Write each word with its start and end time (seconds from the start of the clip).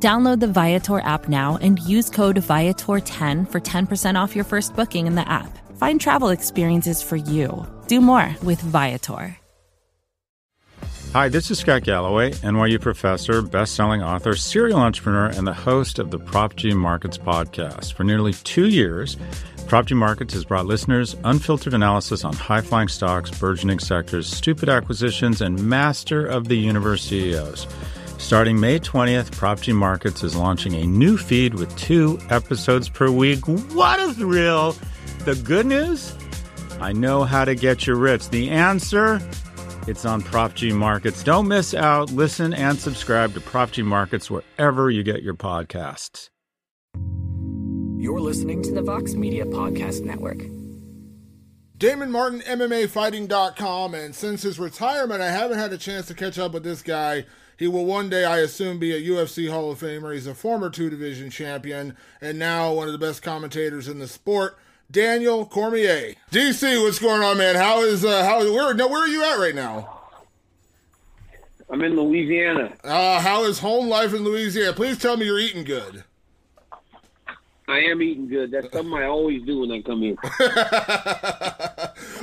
Download 0.00 0.38
the 0.38 0.46
Viator 0.46 1.00
app 1.00 1.28
now 1.28 1.58
and 1.60 1.80
use 1.80 2.08
code 2.08 2.36
Viator10 2.36 3.50
for 3.50 3.60
10% 3.60 4.14
off 4.14 4.36
your 4.36 4.44
first 4.44 4.76
booking 4.76 5.08
in 5.08 5.16
the 5.16 5.28
app. 5.28 5.58
Find 5.76 6.00
travel 6.00 6.28
experiences 6.28 7.02
for 7.02 7.16
you. 7.16 7.66
Do 7.88 8.00
more 8.00 8.36
with 8.44 8.60
Viator. 8.60 9.36
Hi, 11.14 11.28
this 11.28 11.50
is 11.50 11.58
Scott 11.58 11.82
Galloway, 11.82 12.32
NYU 12.32 12.80
professor, 12.80 13.40
best-selling 13.42 14.02
author, 14.02 14.36
serial 14.36 14.78
entrepreneur, 14.78 15.26
and 15.26 15.46
the 15.46 15.54
host 15.54 15.98
of 15.98 16.10
the 16.10 16.18
Prop 16.18 16.54
G 16.54 16.74
Markets 16.74 17.16
podcast. 17.16 17.94
For 17.94 18.04
nearly 18.04 18.34
two 18.34 18.68
years, 18.68 19.16
Prop 19.66 19.86
G 19.86 19.94
Markets 19.94 20.34
has 20.34 20.44
brought 20.44 20.66
listeners 20.66 21.16
unfiltered 21.24 21.74
analysis 21.74 22.24
on 22.24 22.34
high-flying 22.34 22.88
stocks, 22.88 23.30
burgeoning 23.30 23.78
sectors, 23.78 24.28
stupid 24.28 24.68
acquisitions, 24.68 25.40
and 25.40 25.60
master 25.66 26.24
of 26.24 26.46
the 26.48 26.56
universe 26.56 27.02
CEOs. 27.04 27.66
Starting 28.18 28.58
May 28.60 28.78
20th, 28.78 29.32
Prop 29.32 29.60
G 29.60 29.72
Markets 29.72 30.22
is 30.22 30.36
launching 30.36 30.74
a 30.74 30.84
new 30.86 31.16
feed 31.16 31.54
with 31.54 31.74
two 31.78 32.18
episodes 32.30 32.88
per 32.88 33.10
week. 33.10 33.46
What 33.46 34.00
a 34.00 34.12
thrill! 34.12 34.76
The 35.24 35.34
good 35.36 35.66
news? 35.66 36.14
I 36.80 36.92
know 36.92 37.24
how 37.24 37.44
to 37.44 37.54
get 37.54 37.86
you 37.86 37.94
rich. 37.94 38.28
The 38.28 38.50
answer? 38.50 39.20
It's 39.86 40.04
on 40.04 40.20
Prop 40.20 40.54
G 40.54 40.72
Markets. 40.72 41.22
Don't 41.22 41.48
miss 41.48 41.72
out. 41.74 42.10
Listen 42.10 42.52
and 42.52 42.78
subscribe 42.78 43.32
to 43.34 43.40
Prop 43.40 43.70
G 43.70 43.82
Markets 43.82 44.30
wherever 44.30 44.90
you 44.90 45.02
get 45.02 45.22
your 45.22 45.34
podcasts. 45.34 46.28
You're 47.98 48.20
listening 48.20 48.62
to 48.62 48.72
the 48.72 48.82
Vox 48.82 49.14
Media 49.14 49.44
Podcast 49.46 50.02
Network. 50.02 50.42
Damon 51.78 52.10
Martin, 52.10 52.40
MMAfighting.com, 52.40 53.94
and 53.94 54.14
since 54.14 54.42
his 54.42 54.58
retirement, 54.58 55.22
I 55.22 55.30
haven't 55.30 55.58
had 55.58 55.72
a 55.72 55.78
chance 55.78 56.06
to 56.08 56.14
catch 56.14 56.38
up 56.38 56.52
with 56.52 56.64
this 56.64 56.82
guy. 56.82 57.24
He 57.58 57.66
will 57.66 57.84
one 57.84 58.08
day, 58.08 58.24
I 58.24 58.38
assume, 58.38 58.78
be 58.78 58.92
a 58.92 59.10
UFC 59.10 59.50
Hall 59.50 59.72
of 59.72 59.80
Famer. 59.80 60.14
He's 60.14 60.28
a 60.28 60.34
former 60.34 60.70
two 60.70 60.88
division 60.88 61.28
champion 61.28 61.96
and 62.20 62.38
now 62.38 62.72
one 62.72 62.86
of 62.86 62.92
the 62.92 62.98
best 62.98 63.20
commentators 63.20 63.88
in 63.88 63.98
the 63.98 64.06
sport. 64.06 64.56
Daniel 64.90 65.44
Cormier. 65.44 66.14
DC, 66.30 66.82
what's 66.82 67.00
going 67.00 67.20
on, 67.20 67.36
man? 67.36 67.56
How 67.56 67.82
is 67.82 68.04
uh 68.04 68.24
how 68.24 68.40
where 68.40 68.72
no 68.74 68.86
where 68.86 69.02
are 69.02 69.08
you 69.08 69.24
at 69.24 69.38
right 69.38 69.56
now? 69.56 70.02
I'm 71.68 71.82
in 71.82 71.96
Louisiana. 71.96 72.74
Uh 72.84 73.20
how 73.20 73.44
is 73.44 73.58
home 73.58 73.88
life 73.88 74.14
in 74.14 74.22
Louisiana? 74.22 74.72
Please 74.72 74.96
tell 74.96 75.16
me 75.16 75.26
you're 75.26 75.40
eating 75.40 75.64
good. 75.64 76.04
I 77.66 77.80
am 77.80 78.00
eating 78.00 78.28
good. 78.28 78.50
That's 78.50 78.72
something 78.72 78.94
I 78.94 79.04
always 79.04 79.42
do 79.42 79.60
when 79.60 79.72
I 79.72 79.82
come 79.82 80.00
here. 80.00 80.16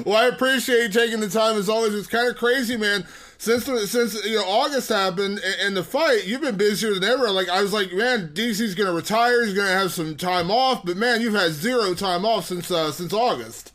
well, 0.04 0.16
I 0.16 0.30
appreciate 0.34 0.84
you 0.84 0.90
taking 0.90 1.20
the 1.20 1.30
time 1.30 1.58
as 1.58 1.70
always. 1.70 1.94
It's 1.94 2.08
kind 2.08 2.28
of 2.28 2.36
crazy, 2.36 2.78
man. 2.78 3.06
Since 3.38 3.66
since 3.92 4.26
you 4.26 4.36
know 4.36 4.46
August 4.46 4.90
happened 4.90 5.40
and, 5.40 5.56
and 5.62 5.78
the 5.78 5.84
fight, 5.84 6.26
you've 6.26 6.42
been 6.42 6.56
busier 6.56 6.94
than 6.94 7.04
ever. 7.04 7.30
Like 7.30 7.50
I 7.50 7.62
was 7.62 7.74
like, 7.74 7.92
man, 7.92 8.30
DC's 8.34 8.76
gonna 8.76 8.94
retire. 8.94 9.44
He's 9.44 9.54
gonna 9.54 9.68
have 9.68 9.92
some 9.92 10.16
time 10.16 10.50
off, 10.50 10.86
but 10.86 10.98
man, 10.98 11.22
you've 11.22 11.34
had 11.34 11.52
zero 11.52 11.94
time 11.94 12.26
off 12.26 12.46
since 12.46 12.72
uh, 12.72 12.92
since 12.92 13.14
August. 13.14 13.74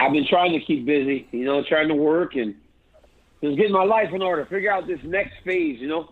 I've 0.00 0.12
been 0.12 0.26
trying 0.26 0.52
to 0.52 0.60
keep 0.60 0.84
busy, 0.84 1.26
you 1.32 1.44
know, 1.44 1.62
trying 1.62 1.88
to 1.88 1.94
work 1.94 2.36
and 2.36 2.54
just 3.42 3.56
getting 3.56 3.72
my 3.72 3.84
life 3.84 4.12
in 4.12 4.22
order. 4.22 4.46
Figure 4.46 4.70
out 4.70 4.86
this 4.86 5.00
next 5.02 5.34
phase, 5.44 5.80
you 5.80 5.88
know. 5.88 6.10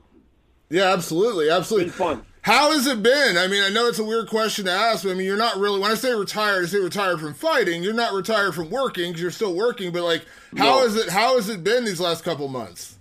Yeah, 0.70 0.92
absolutely, 0.92 1.50
absolutely. 1.50 1.88
It's 1.88 1.98
been 1.98 2.16
fun. 2.16 2.26
How 2.46 2.70
has 2.70 2.86
it 2.86 3.02
been? 3.02 3.36
I 3.36 3.48
mean, 3.48 3.60
I 3.60 3.70
know 3.70 3.88
it's 3.88 3.98
a 3.98 4.04
weird 4.04 4.28
question 4.28 4.66
to 4.66 4.70
ask, 4.70 5.02
but 5.02 5.10
I 5.10 5.14
mean, 5.14 5.26
you're 5.26 5.36
not 5.36 5.56
really, 5.56 5.80
when 5.80 5.90
I 5.90 5.94
say 5.96 6.14
retired, 6.14 6.62
I 6.62 6.66
say 6.68 6.78
retired 6.78 7.18
from 7.18 7.34
fighting. 7.34 7.82
You're 7.82 7.92
not 7.92 8.12
retired 8.12 8.54
from 8.54 8.70
working 8.70 9.08
because 9.10 9.20
you're 9.20 9.32
still 9.32 9.52
working, 9.52 9.90
but 9.90 10.04
like, 10.04 10.24
how 10.56 10.78
No. 10.78 10.84
is 10.84 10.94
it, 10.94 11.08
how 11.08 11.34
has 11.34 11.48
it 11.48 11.64
been 11.64 11.84
these 11.84 11.98
last 11.98 12.22
couple 12.22 12.46
months? 12.46 12.98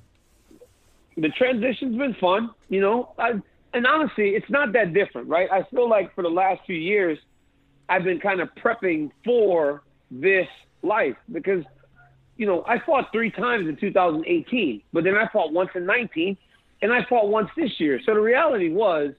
The 1.16 1.30
transition's 1.30 1.96
been 1.96 2.16
fun, 2.16 2.50
you 2.70 2.82
know. 2.82 3.14
I, 3.20 3.34
and 3.72 3.86
honestly, 3.86 4.30
it's 4.30 4.50
not 4.50 4.74
that 4.74 4.96
different, 4.96 5.28
right? 5.28 5.48
I 5.52 5.62
feel 5.70 5.88
like 5.88 6.16
for 6.16 6.24
the 6.24 6.30
last 6.32 6.62
few 6.66 6.76
years, 6.76 7.20
I've 7.88 8.04
been 8.04 8.20
kind 8.20 8.40
of 8.40 8.50
prepping 8.56 9.12
for 9.24 9.84
this 10.10 10.48
life 10.82 11.18
because, 11.32 11.64
you 12.36 12.48
know, 12.48 12.66
I 12.68 12.80
fought 12.80 13.12
three 13.12 13.30
times 13.30 13.70
in 13.70 13.76
2018, 13.76 14.82
but 14.92 15.04
then 15.04 15.14
I 15.14 15.28
fought 15.28 15.54
once 15.54 15.70
in 15.76 15.86
19, 15.86 16.36
and 16.82 16.92
I 16.92 17.06
fought 17.08 17.28
once 17.28 17.52
this 17.56 17.80
year. 17.80 18.02
So 18.08 18.16
the 18.16 18.22
reality 18.22 18.72
was, 18.72 19.14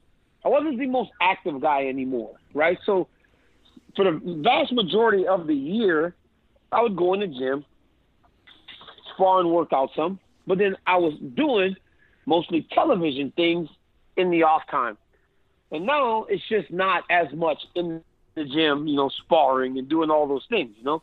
I 0.47 0.49
wasn't 0.49 0.79
the 0.79 0.87
most 0.87 1.11
active 1.21 1.61
guy 1.61 1.89
anymore, 1.89 2.37
right? 2.55 2.79
So 2.87 3.09
for 3.97 4.05
the 4.05 4.21
vast 4.45 4.73
majority 4.73 5.27
of 5.27 5.49
the 5.49 5.57
year, 5.57 6.15
I 6.71 6.83
would 6.83 6.95
go 6.95 7.15
in 7.15 7.21
the 7.21 7.27
gym, 7.27 7.65
spar 9.13 9.41
and 9.41 9.51
work 9.51 9.73
out 9.73 9.91
some, 9.97 10.21
but 10.47 10.59
then 10.59 10.77
I 10.87 10.99
was 10.99 11.15
doing 11.35 11.75
mostly 12.27 12.65
television 12.71 13.33
things 13.35 13.69
in 14.17 14.31
the 14.31 14.45
off 14.45 14.63
time. 14.71 14.97
And 15.73 15.85
now 15.85 16.27
it's 16.29 16.49
just 16.49 16.71
not 16.71 17.03
as 17.11 17.27
much 17.33 17.59
in 17.75 18.05
the 18.37 18.45
gym, 18.45 18.87
you 18.87 18.95
know, 18.95 19.09
sparring 19.09 19.79
and 19.79 19.89
doing 19.89 20.11
all 20.11 20.29
those 20.29 20.47
things, 20.49 20.77
you 20.79 20.85
know. 20.85 21.03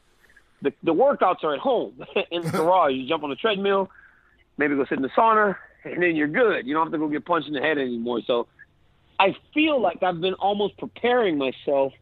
The 0.61 0.71
the 0.83 0.93
workouts 0.93 1.43
are 1.43 1.53
at 1.53 1.59
home 1.59 2.01
in 2.31 2.43
the 2.43 2.49
garage. 2.59 2.93
You 2.93 3.09
jump 3.09 3.25
on 3.25 3.29
the 3.29 3.35
treadmill, 3.35 3.89
maybe 4.57 4.75
go 4.75 4.85
sit 4.85 4.99
in 4.99 5.01
the 5.01 5.09
sauna, 5.09 5.57
and 5.83 6.01
then 6.01 6.15
you're 6.15 6.29
good. 6.29 6.65
You 6.65 6.73
don't 6.73 6.85
have 6.85 6.93
to 6.93 6.97
go 6.97 7.09
get 7.09 7.25
punched 7.25 7.49
in 7.49 7.53
the 7.53 7.59
head 7.59 7.77
anymore. 7.77 8.21
So 8.25 8.47
I 9.23 9.33
feel 9.53 9.81
like 9.81 10.03
I've 10.03 10.19
been 10.19 10.33
almost 10.33 10.77
preparing 10.77 11.37
myself 11.37 11.93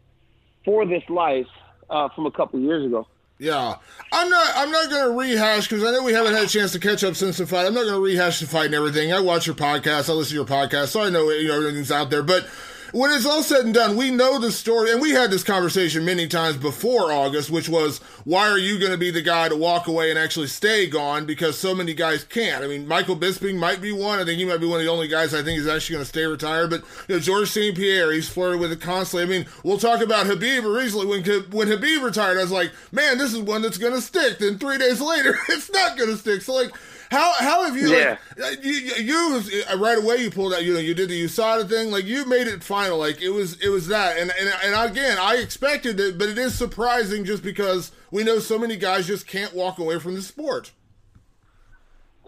for 0.66 0.88
this 0.88 1.04
life 1.08 1.46
uh, 1.88 2.10
from 2.16 2.26
a 2.26 2.32
couple 2.32 2.60
years 2.60 2.84
ago. 2.84 3.06
Yeah, 3.38 3.76
I'm 4.12 4.30
not. 4.30 4.52
I'm 4.56 4.72
not 4.72 4.90
going 4.90 5.12
to 5.12 5.18
rehash 5.20 5.68
because 5.68 5.84
I 5.84 5.92
know 5.92 6.04
we 6.04 6.14
haven't 6.14 6.34
had 6.34 6.46
a 6.46 6.48
chance 6.48 6.72
to 6.72 6.80
catch 6.80 7.04
up 7.04 7.16
since 7.16 7.38
the 7.38 7.46
fight. 7.46 7.68
I'm 7.68 7.76
not 7.76 7.84
going 7.84 7.94
to 7.94 8.00
rehash 8.00 8.40
the 8.40 8.48
fight 8.48 8.66
and 8.66 8.74
everything. 8.74 9.14
I 9.14 9.20
watch 9.20 9.46
your 9.46 9.56
podcast. 9.56 10.10
I 10.10 10.14
listen 10.14 10.32
to 10.32 10.36
your 10.36 10.46
podcast, 10.46 10.88
so 10.88 11.02
I 11.02 11.12
know 11.12 11.30
you 11.30 11.48
know 11.48 11.58
everything's 11.58 11.92
out 11.92 12.10
there. 12.10 12.24
But 12.24 12.48
when 12.92 13.12
it's 13.12 13.26
all 13.26 13.44
said 13.44 13.66
and 13.66 13.74
done, 13.74 13.96
we 13.96 14.12
know 14.12 14.40
the 14.40 14.52
story, 14.52 14.92
and 14.92 15.02
we 15.02 15.12
had 15.12 15.32
this 15.32 15.44
conversation 15.44 16.04
many 16.04 16.28
times 16.28 16.58
before 16.58 17.12
August, 17.12 17.50
which 17.50 17.70
was 17.70 18.00
why 18.26 18.50
are 18.50 18.58
you 18.58 18.80
going 18.80 18.92
to 18.92 18.98
be 18.98 19.12
the 19.12 19.22
guy 19.22 19.50
to 19.50 19.56
walk 19.56 19.88
away 19.88 20.10
and 20.10 20.20
actually 20.20 20.48
stay 20.48 20.88
gone 20.88 21.26
because 21.26 21.58
so 21.58 21.74
many 21.74 21.94
guys 21.94 22.24
can't. 22.24 22.64
I 22.64 22.68
mean, 22.68 22.88
Michael 22.88 23.16
Bisping 23.16 23.58
might 23.58 23.82
be 23.82 23.92
one. 23.92 24.20
I 24.20 24.26
think 24.26 24.40
he 24.40 24.46
might 24.46 24.60
be 24.60 24.68
one 24.68 24.80
of 24.80 24.86
the 24.86 24.92
only 24.92 25.08
guys 25.08 25.34
I 25.34 25.42
think 25.42 25.60
is 25.60 25.68
actually 25.68 25.96
going 25.96 26.06
to 26.06 26.10
stay 26.10 26.26
retired. 26.26 26.70
But 26.70 26.84
you 27.08 27.16
know, 27.16 27.20
George 27.22 27.50
St. 27.50 27.76
Pierre, 27.76 28.12
he's 28.12 28.30
flirted 28.30 28.60
with 28.60 28.72
it 28.72 28.82
constantly. 28.82 29.24
I 29.24 29.40
mean, 29.40 29.48
we'll 29.64 29.78
talk 29.78 30.02
about 30.02 30.26
Habib 30.26 30.66
recently. 30.66 31.06
When 31.08 31.24
when 31.52 31.68
Habib 31.68 32.04
retired, 32.04 32.38
I 32.38 32.42
was 32.42 32.52
like, 32.52 32.72
man, 32.92 33.18
this 33.18 33.34
is 33.34 33.40
one 33.40 33.62
that's 33.62 33.78
going 33.78 33.94
to 33.94 34.02
stick. 34.02 34.40
Then 34.40 34.58
three 34.58 34.78
days 34.78 35.00
later, 35.00 35.38
it's 35.50 35.72
not 35.72 35.98
going 35.98 36.10
to 36.10 36.18
stick. 36.18 36.42
So 36.42 36.54
like. 36.54 36.72
How, 37.12 37.34
how 37.40 37.66
have 37.66 37.76
you, 37.76 37.90
Yeah. 37.92 38.18
like, 38.38 38.64
you, 38.64 38.72
you, 38.72 38.94
you 39.04 39.64
uh, 39.70 39.78
right 39.78 39.98
away 39.98 40.16
you 40.18 40.32
pulled 40.32 40.54
out, 40.54 40.64
you 40.64 40.74
know, 40.74 40.80
you 40.80 40.94
did 40.94 41.10
the 41.10 41.24
USADA 41.26 41.68
thing, 41.70 41.92
like 41.92 42.06
you 42.06 42.26
made 42.26 42.48
it 42.48 42.64
final, 42.64 42.98
like 42.98 43.22
it 43.22 43.30
was, 43.32 43.60
it 43.62 43.70
was 43.70 43.88
that. 43.90 44.18
And, 44.18 44.32
and, 44.40 44.50
and 44.64 44.90
again, 44.92 45.18
I 45.20 45.36
expected 45.36 46.00
it, 46.00 46.18
but 46.18 46.30
it 46.30 46.38
is 46.38 46.58
surprising 46.58 47.26
just 47.26 47.44
because 47.44 47.92
we 48.12 48.24
know 48.24 48.40
so 48.40 48.58
many 48.58 48.78
guys 48.78 49.08
just 49.08 49.28
can't 49.28 49.54
walk 49.54 49.78
away 49.78 50.00
from 50.00 50.16
the 50.16 50.22
sport. 50.22 50.72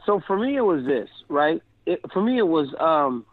so 0.06 0.20
for 0.28 0.38
me 0.38 0.58
it 0.58 0.62
was 0.62 0.84
this 0.86 1.10
right 1.30 1.62
it, 1.86 2.02
for 2.12 2.22
me 2.22 2.38
it 2.38 2.48
was 2.48 2.68
um 2.80 3.26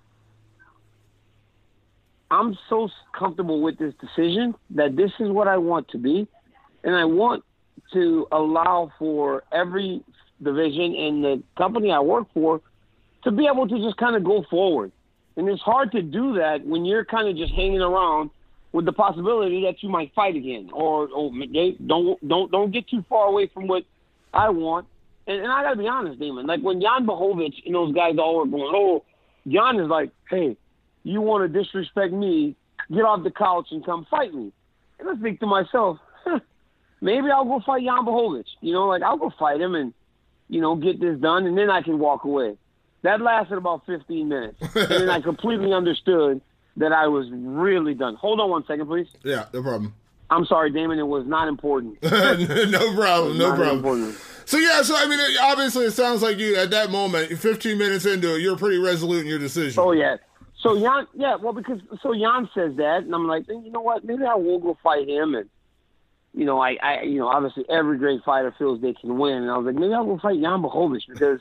i'm 2.30 2.56
so 2.68 2.88
comfortable 3.12 3.60
with 3.60 3.76
this 3.78 3.92
decision 4.00 4.54
that 4.70 4.94
this 4.96 5.10
is 5.18 5.28
what 5.30 5.48
i 5.48 5.56
want 5.56 5.88
to 5.88 5.98
be 5.98 6.28
and 6.84 6.94
i 6.94 7.04
want 7.04 7.42
to 7.92 8.26
allow 8.30 8.90
for 9.00 9.42
every 9.50 10.00
division 10.42 10.94
in 10.94 11.22
the 11.22 11.42
company 11.56 11.90
i 11.90 12.00
work 12.00 12.26
for 12.32 12.60
to 13.24 13.30
be 13.30 13.46
able 13.46 13.68
to 13.68 13.78
just 13.78 13.96
kind 13.96 14.16
of 14.16 14.24
go 14.24 14.44
forward 14.50 14.90
and 15.36 15.48
it's 15.48 15.62
hard 15.62 15.92
to 15.92 16.02
do 16.02 16.34
that 16.34 16.64
when 16.66 16.84
you're 16.84 17.04
kind 17.04 17.28
of 17.28 17.36
just 17.36 17.52
hanging 17.52 17.80
around 17.80 18.30
with 18.72 18.84
the 18.84 18.92
possibility 18.92 19.62
that 19.62 19.82
you 19.82 19.88
might 19.88 20.12
fight 20.14 20.36
again 20.36 20.70
or, 20.72 21.08
don't 21.86 22.28
don't 22.28 22.50
don't 22.50 22.70
get 22.70 22.88
too 22.88 23.04
far 23.08 23.26
away 23.26 23.50
from 23.52 23.66
what 23.66 23.82
i 24.32 24.48
want 24.48 24.86
and, 25.30 25.42
and 25.42 25.52
I 25.52 25.62
gotta 25.62 25.76
be 25.76 25.86
honest, 25.86 26.18
Damon. 26.18 26.46
Like 26.46 26.60
when 26.60 26.80
Jan 26.80 27.06
Blachowicz 27.06 27.64
and 27.64 27.74
those 27.74 27.94
guys 27.94 28.14
all 28.18 28.38
were 28.38 28.46
going, 28.46 28.72
oh, 28.74 29.04
Jan 29.46 29.78
is 29.78 29.88
like, 29.88 30.10
hey, 30.28 30.56
you 31.04 31.20
want 31.20 31.50
to 31.50 31.62
disrespect 31.62 32.12
me? 32.12 32.56
Get 32.92 33.02
off 33.02 33.22
the 33.22 33.30
couch 33.30 33.68
and 33.70 33.84
come 33.84 34.06
fight 34.10 34.34
me. 34.34 34.52
And 34.98 35.08
I 35.08 35.14
think 35.22 35.38
to 35.40 35.46
myself, 35.46 35.98
huh, 36.24 36.40
maybe 37.00 37.30
I'll 37.30 37.44
go 37.44 37.60
fight 37.64 37.84
Jan 37.84 38.04
Blachowicz. 38.04 38.44
You 38.60 38.72
know, 38.72 38.86
like 38.88 39.02
I'll 39.02 39.18
go 39.18 39.32
fight 39.38 39.60
him 39.60 39.76
and 39.76 39.94
you 40.50 40.60
know 40.60 40.76
get 40.76 41.00
this 41.00 41.18
done, 41.18 41.46
and 41.46 41.56
then 41.56 41.70
I 41.70 41.80
can 41.82 41.98
walk 41.98 42.24
away. 42.24 42.56
That 43.02 43.22
lasted 43.22 43.56
about 43.56 43.86
15 43.86 44.28
minutes, 44.28 44.58
and 44.74 44.90
then 44.90 45.08
I 45.08 45.20
completely 45.20 45.72
understood 45.72 46.42
that 46.76 46.92
I 46.92 47.06
was 47.08 47.26
really 47.32 47.94
done. 47.94 48.14
Hold 48.16 48.40
on 48.40 48.50
one 48.50 48.64
second, 48.66 48.86
please. 48.86 49.08
Yeah, 49.24 49.46
no 49.54 49.62
problem. 49.62 49.94
I'm 50.28 50.44
sorry, 50.44 50.70
Damon. 50.70 50.98
It 50.98 51.06
was 51.06 51.26
not 51.26 51.48
important. 51.48 52.00
no 52.02 52.10
problem. 52.94 53.38
No 53.38 53.48
problem. 53.54 53.76
important. 53.78 54.14
So 54.44 54.58
yeah, 54.58 54.82
so 54.82 54.94
I 54.96 55.06
mean, 55.06 55.18
it- 55.18 55.38
obviously, 55.40 55.86
it 55.86 55.92
sounds 55.92 56.22
like 56.22 56.38
you 56.38 56.56
at 56.56 56.70
that 56.70 56.90
moment, 56.90 57.36
15 57.38 57.78
minutes 57.78 58.04
into 58.04 58.34
it, 58.34 58.40
you're 58.40 58.56
pretty 58.56 58.78
resolute 58.78 59.20
in 59.22 59.26
your 59.26 59.38
decision. 59.38 59.82
Oh 59.82 59.92
yeah. 59.92 60.16
So 60.60 60.78
Jan, 60.78 61.06
yeah, 61.14 61.36
well 61.36 61.52
because 61.54 61.80
so 62.02 62.14
Jan 62.14 62.48
says 62.54 62.76
that, 62.76 63.04
and 63.04 63.14
I'm 63.14 63.26
like, 63.26 63.48
you 63.48 63.70
know 63.70 63.80
what? 63.80 64.04
Maybe 64.04 64.24
I 64.24 64.34
will 64.34 64.58
go 64.58 64.76
fight 64.82 65.08
him, 65.08 65.34
and 65.34 65.48
you 66.34 66.44
know, 66.44 66.60
I, 66.60 66.76
I, 66.82 67.02
you 67.02 67.18
know, 67.18 67.28
obviously 67.28 67.64
every 67.68 67.98
great 67.98 68.22
fighter 68.24 68.54
feels 68.56 68.80
they 68.80 68.92
can 68.92 69.18
win, 69.18 69.34
and 69.34 69.50
I 69.50 69.56
was 69.56 69.66
like, 69.66 69.74
maybe 69.74 69.92
I'll 69.92 70.04
go 70.04 70.18
fight 70.18 70.40
Jan 70.40 70.62
Blachowicz 70.62 71.02
because 71.08 71.40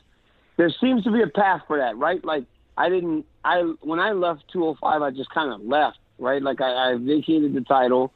there 0.57 0.73
seems 0.81 1.03
to 1.03 1.11
be 1.11 1.21
a 1.21 1.27
path 1.27 1.61
for 1.67 1.77
that, 1.77 1.97
right? 1.97 2.23
Like 2.23 2.45
I 2.77 2.89
didn't, 2.89 3.25
I 3.45 3.73
when 3.81 3.99
I 3.99 4.11
left 4.11 4.45
205, 4.51 5.01
I 5.01 5.11
just 5.11 5.29
kind 5.29 5.53
of 5.53 5.61
left, 5.61 5.99
right? 6.17 6.41
Like 6.41 6.59
I, 6.61 6.91
I 6.91 6.97
vacated 6.99 7.53
the 7.53 7.61
title, 7.61 8.11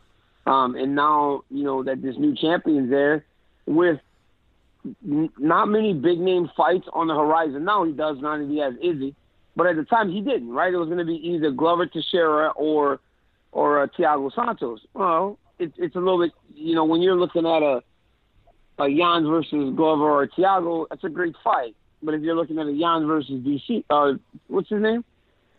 um, 0.45 0.75
and 0.75 0.95
now 0.95 1.43
you 1.49 1.63
know 1.63 1.83
that 1.83 2.01
this 2.01 2.15
new 2.17 2.35
champion's 2.35 2.89
there 2.89 3.23
with 3.67 3.99
n- 5.05 5.29
not 5.37 5.67
many 5.67 5.93
big 5.93 6.19
name 6.19 6.49
fights 6.57 6.87
on 6.91 7.07
the 7.07 7.15
horizon. 7.15 7.65
Now 7.65 7.85
he 7.85 7.91
does, 7.91 8.17
not 8.19 8.39
that 8.39 8.49
he 8.49 8.57
has 8.59 8.73
Izzy, 8.81 9.15
but 9.55 9.67
at 9.67 9.75
the 9.75 9.85
time 9.85 10.11
he 10.11 10.21
didn't. 10.21 10.49
Right? 10.49 10.73
It 10.73 10.77
was 10.77 10.87
going 10.87 10.97
to 10.99 11.05
be 11.05 11.21
either 11.29 11.51
Glover 11.51 11.85
Teixeira 11.85 12.49
or 12.55 12.99
or 13.51 13.83
uh, 13.83 13.87
Thiago 13.97 14.33
Santos. 14.33 14.79
Well, 14.95 15.37
it, 15.63 15.73
it's 15.77 15.95
a 15.95 15.99
little 15.99 16.19
bit, 16.19 16.31
you 16.55 16.75
know, 16.75 16.85
when 16.85 17.01
you're 17.01 17.17
looking 17.17 17.45
at 17.45 17.61
a 17.61 17.81
a 18.79 18.89
Jan 18.89 19.25
versus 19.27 19.75
Glover 19.75 20.09
or 20.09 20.27
Thiago, 20.27 20.87
that's 20.89 21.03
a 21.03 21.09
great 21.09 21.35
fight. 21.43 21.75
But 22.01 22.15
if 22.15 22.21
you're 22.21 22.35
looking 22.35 22.59
at 22.59 22.67
a 22.67 22.77
Jan 22.77 23.05
versus 23.05 23.41
DC, 23.41 23.83
uh, 23.89 24.17
what's 24.47 24.69
his 24.69 24.81
name? 24.81 25.03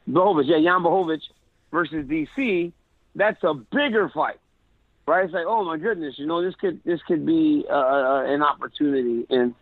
Blachowicz, 0.08 0.44
yeah, 0.46 0.56
Jan 0.56 0.82
Blachowicz 0.82 1.22
versus 1.70 2.06
DC, 2.06 2.72
that's 3.14 3.42
a 3.44 3.54
bigger 3.54 4.10
fight, 4.12 4.40
right? 5.06 5.24
It's 5.24 5.32
like, 5.32 5.46
oh 5.46 5.64
my 5.64 5.78
goodness, 5.78 6.14
you 6.18 6.26
know, 6.26 6.42
this 6.42 6.54
could 6.56 6.82
this 6.84 7.00
could 7.06 7.24
be 7.24 7.64
uh, 7.70 7.74
uh, 7.74 8.24
an 8.26 8.42
opportunity. 8.42 9.26
And 9.30 9.54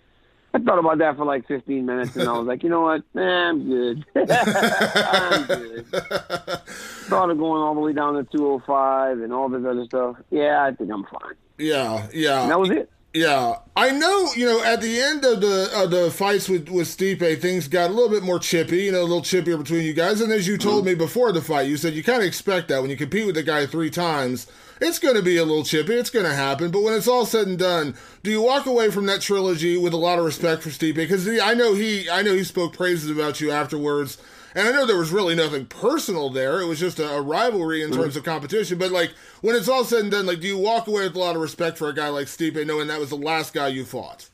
I 0.55 0.59
thought 0.59 0.79
about 0.79 0.99
that 0.99 1.17
for 1.17 1.25
like 1.25 1.47
15 1.49 1.87
minutes, 1.87 2.15
and 2.15 2.29
I 2.29 2.37
was 2.37 2.47
like, 2.47 2.63
you 2.63 2.69
know 2.69 2.83
what, 2.83 3.03
nah, 3.15 3.49
I'm 3.49 3.67
good. 3.67 4.05
I'm 4.15 5.47
good. 5.47 5.87
Thought 5.87 7.31
of 7.31 7.39
going 7.39 7.63
all 7.63 7.75
the 7.75 7.81
way 7.81 7.93
down 7.95 8.15
to 8.15 8.25
205 8.25 9.21
and 9.21 9.33
all 9.33 9.49
this 9.49 9.65
other 9.65 9.85
stuff. 9.85 10.17
Yeah, 10.31 10.63
I 10.65 10.73
think 10.73 10.91
I'm 10.91 11.05
fine. 11.05 11.35
yeah, 11.59 12.07
yeah. 12.13 12.43
And 12.43 12.51
that 12.51 12.61
was 12.61 12.71
it. 12.71 12.91
Yeah, 13.15 13.57
I 13.77 13.91
know. 13.91 14.33
You 14.35 14.47
know, 14.47 14.65
at 14.65 14.81
the 14.81 15.01
end 15.01 15.25
of 15.25 15.43
the 15.43 15.71
of 15.75 15.91
the 15.91 16.11
fights 16.11 16.49
with 16.49 16.71
with 16.71 16.89
Stipe, 16.89 17.41
things 17.41 17.69
got 17.69 17.91
a 17.91 17.93
little 17.93 18.09
bit 18.09 18.23
more 18.23 18.39
chippy. 18.39 18.85
You 18.85 18.93
know, 18.93 19.03
a 19.03 19.05
little 19.05 19.21
chippier 19.21 19.59
between 19.59 19.85
you 19.85 19.93
guys. 19.93 20.23
And 20.23 20.33
as 20.33 20.49
you 20.49 20.57
told 20.57 20.85
mm-hmm. 20.85 20.93
me 20.93 20.95
before 20.95 21.31
the 21.31 21.43
fight, 21.43 21.69
you 21.69 21.77
said 21.77 21.93
you 21.93 22.03
kind 22.03 22.23
of 22.23 22.27
expect 22.27 22.69
that 22.69 22.81
when 22.81 22.91
you 22.91 22.97
compete 22.97 23.27
with 23.27 23.35
the 23.35 23.43
guy 23.43 23.67
three 23.67 23.91
times, 23.91 24.47
it's 24.83 24.99
going 24.99 25.15
to 25.15 25.23
be 25.23 25.37
a 25.37 25.45
little 25.45 25.65
chippy. 25.65 25.95
It's 25.95 26.11
going 26.11 26.27
to 26.27 26.35
happen. 26.35 26.71
But 26.71 26.83
when 26.83 26.95
it's 26.95 27.09
all 27.09 27.25
said 27.25 27.47
and 27.47 27.59
done, 27.59 27.95
do 28.23 28.31
you 28.31 28.43
walk 28.43 28.67
away 28.67 28.91
from 28.91 29.07
that 29.07 29.21
trilogy 29.21 29.77
with 29.77 29.93
a 29.93 29.99
lot 29.99 30.19
of 30.19 30.25
respect 30.25 30.63
for 30.63 30.71
Stipe? 30.71 30.97
Because 30.97 31.29
I 31.41 31.55
know 31.55 31.75
he, 31.75 32.11
I 32.11 32.23
know 32.23 32.35
he 32.35 32.45
spoke 32.45 32.77
praises 32.77 33.09
about 33.09 33.41
you 33.41 33.51
afterwards. 33.53 34.19
And 34.55 34.69
I 34.69 34.73
know 34.73 34.85
there 34.85 34.99
was 34.99 35.13
really 35.13 35.35
nothing 35.35 35.67
personal 35.67 36.29
there. 36.29 36.61
It 36.61 36.67
was 36.67 36.81
just 36.81 36.99
a, 36.99 37.09
a 37.09 37.23
rivalry 37.23 37.83
in 37.83 37.93
terms 37.93 38.17
of 38.17 38.25
competition. 38.25 38.77
But 38.77 38.91
like 38.91 39.13
when 39.41 39.57
it's 39.57 39.69
all 39.69 39.85
said 39.85 40.03
and 40.03 40.11
done, 40.11 40.27
like 40.27 40.41
do 40.41 40.49
you 40.49 40.59
walk 40.59 40.89
away 40.89 41.05
with 41.05 41.17
a 41.17 41.19
lot 41.19 41.37
of 41.37 41.43
respect 41.43 41.79
for 41.79 41.89
a 41.89 41.95
guy 41.95 42.09
like 42.09 42.27
Stipe, 42.27 42.67
knowing 42.67 42.89
that 42.89 43.01
was 43.01 43.11
the 43.11 43.17
last 43.17 43.55
guy 43.55 43.69
you 43.69 43.85
fought? 43.85 44.29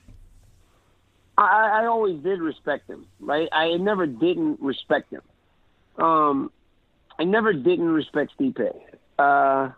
I, 1.36 1.82
I 1.82 1.86
always 1.86 2.20
did 2.20 2.40
respect 2.40 2.88
him, 2.90 3.06
right? 3.20 3.48
I 3.52 3.76
never 3.76 4.06
didn't 4.06 4.60
respect 4.60 5.12
him. 5.12 5.22
Um, 6.04 6.50
I 7.16 7.24
never 7.24 7.52
didn't 7.52 7.90
respect 7.90 8.32
Stipe. 8.36 8.72
Uh, 9.18 9.70